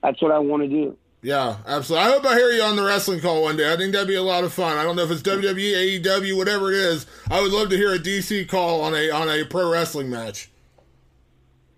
That's 0.00 0.22
what 0.22 0.30
I 0.30 0.38
want 0.38 0.62
to 0.62 0.68
do. 0.68 0.96
Yeah, 1.22 1.56
absolutely. 1.66 2.08
I 2.08 2.10
hope 2.10 2.24
I 2.24 2.34
hear 2.34 2.50
you 2.50 2.62
on 2.62 2.76
the 2.76 2.84
wrestling 2.84 3.20
call 3.20 3.42
one 3.42 3.56
day. 3.56 3.72
I 3.72 3.76
think 3.76 3.92
that'd 3.92 4.08
be 4.08 4.14
a 4.14 4.22
lot 4.22 4.44
of 4.44 4.52
fun. 4.52 4.76
I 4.76 4.82
don't 4.84 4.96
know 4.96 5.02
if 5.02 5.10
it's 5.10 5.22
WWE, 5.22 6.02
AEW, 6.02 6.36
whatever 6.36 6.72
it 6.72 6.78
is. 6.78 7.06
I 7.30 7.40
would 7.40 7.52
love 7.52 7.68
to 7.70 7.76
hear 7.76 7.94
a 7.94 7.98
DC 7.98 8.48
call 8.48 8.80
on 8.82 8.94
a 8.94 9.10
on 9.10 9.28
a 9.28 9.44
pro 9.44 9.70
wrestling 9.70 10.08
match. 10.08 10.48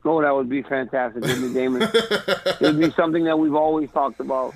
Oh, 0.05 0.21
that 0.21 0.35
would 0.35 0.51
be 0.51 0.63
fantastic, 0.63 1.23
wouldn't 1.23 1.55
Damon? 1.55 1.83
it 1.95 2.61
would 2.61 2.79
be 2.79 2.91
something 2.91 3.25
that 3.25 3.39
we've 3.39 3.55
always 3.55 3.91
talked 3.91 4.21
about. 4.21 4.55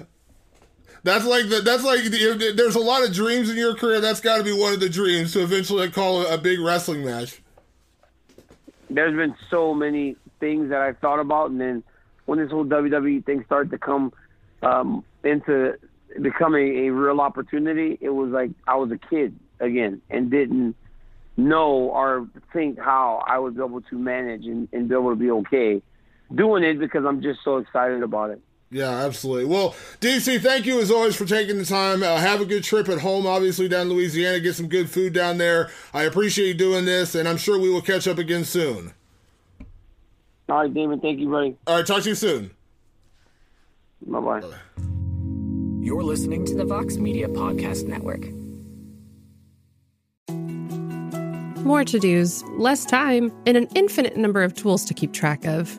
That's 1.09 1.25
like 1.25 1.49
the, 1.49 1.63
that's 1.63 1.85
like 1.85 2.05
the, 2.05 2.53
there's 2.55 2.75
a 2.75 2.81
lot 2.81 3.03
of 3.03 3.15
dreams 3.15 3.49
in 3.49 3.57
your 3.57 3.75
career. 3.75 4.01
That's 4.01 4.21
got 4.21 4.37
to 4.37 4.45
be 4.45 4.53
one 4.53 4.75
of 4.75 4.81
the 4.81 4.91
dreams 4.91 5.33
to 5.33 5.43
eventually 5.43 5.91
call 5.91 6.21
a, 6.21 6.35
a 6.35 6.39
big 6.39 6.61
wrestling 6.61 7.03
match. 7.03 7.41
There's 8.91 9.17
been 9.17 9.35
so 9.51 9.73
many 9.73 10.17
things 10.39 10.69
that 10.69 10.83
I've 10.83 10.99
thought 10.99 11.19
about, 11.19 11.51
and 11.51 11.59
then 11.59 11.83
when 12.27 12.39
this 12.39 12.51
whole 12.51 12.67
WWE 12.67 13.25
thing 13.25 13.43
started 13.47 13.71
to 13.71 13.79
come 13.79 14.13
um, 14.63 15.03
into 15.25 15.79
becoming 16.21 16.87
a 16.87 16.91
real 16.91 17.23
opportunity, 17.23 17.97
it 18.03 18.11
was 18.11 18.31
like 18.31 18.51
I 18.67 18.77
was 18.77 18.91
a 18.91 18.99
kid 18.99 19.35
again 19.61 20.03
and 20.11 20.31
didn't 20.31 20.77
know 21.39 21.71
or 21.71 22.29
think 22.53 22.79
how 22.79 23.23
I 23.27 23.39
would 23.39 23.57
be 23.57 23.63
able 23.63 23.81
to 23.81 23.99
manage 23.99 24.45
and, 24.45 24.69
and 24.73 24.91
be 24.91 24.95
able 24.95 25.11
to 25.11 25.17
be 25.17 25.31
okay 25.31 25.81
doing 26.35 26.65
it 26.65 26.79
because 26.79 27.07
I'm 27.07 27.23
just 27.23 27.41
so 27.43 27.57
excited 27.57 28.03
about 28.03 28.31
it. 28.31 28.43
Yeah, 28.71 28.91
absolutely. 28.91 29.47
Well, 29.47 29.75
DC, 30.01 30.41
thank 30.43 30.67
you 30.67 30.81
as 30.81 30.91
always 30.91 31.17
for 31.17 31.25
taking 31.25 31.57
the 31.57 31.65
time. 31.65 32.03
Uh, 32.03 32.17
have 32.17 32.43
a 32.43 32.45
good 32.45 32.65
trip 32.65 32.89
at 32.89 32.99
home, 32.99 33.27
obviously, 33.27 33.67
down 33.67 33.83
in 33.83 33.95
Louisiana. 33.95 34.41
Get 34.41 34.57
some 34.57 34.69
good 34.69 34.91
food 34.91 35.15
down 35.15 35.39
there. 35.39 35.71
I 35.95 36.03
appreciate 36.03 36.49
you 36.49 36.55
doing 36.55 36.85
this, 36.85 37.15
and 37.15 37.27
I'm 37.27 37.39
sure 37.39 37.59
we 37.59 37.71
will 37.71 37.81
catch 37.81 38.07
up 38.07 38.19
again 38.19 38.45
soon. 38.45 38.93
All 40.51 40.59
right, 40.59 40.73
Damon. 40.73 41.01
Thank 41.01 41.19
you, 41.19 41.31
buddy. 41.31 41.57
All 41.67 41.77
right, 41.77 41.87
talk 41.87 42.03
to 42.03 42.11
you 42.11 42.15
soon. 42.15 42.51
Bye 44.07 44.21
bye. 44.21 44.43
You're 45.81 46.03
listening 46.03 46.45
to 46.47 46.55
the 46.55 46.65
Vox 46.65 46.97
Media 46.97 47.29
Podcast 47.29 47.87
Network. 47.87 48.29
More 51.65 51.85
to 51.85 51.99
dos, 51.99 52.43
less 52.57 52.85
time, 52.85 53.33
and 53.47 53.57
an 53.57 53.69
infinite 53.75 54.17
number 54.17 54.43
of 54.43 54.55
tools 54.55 54.85
to 54.87 54.95
keep 54.95 55.13
track 55.13 55.45
of. 55.45 55.79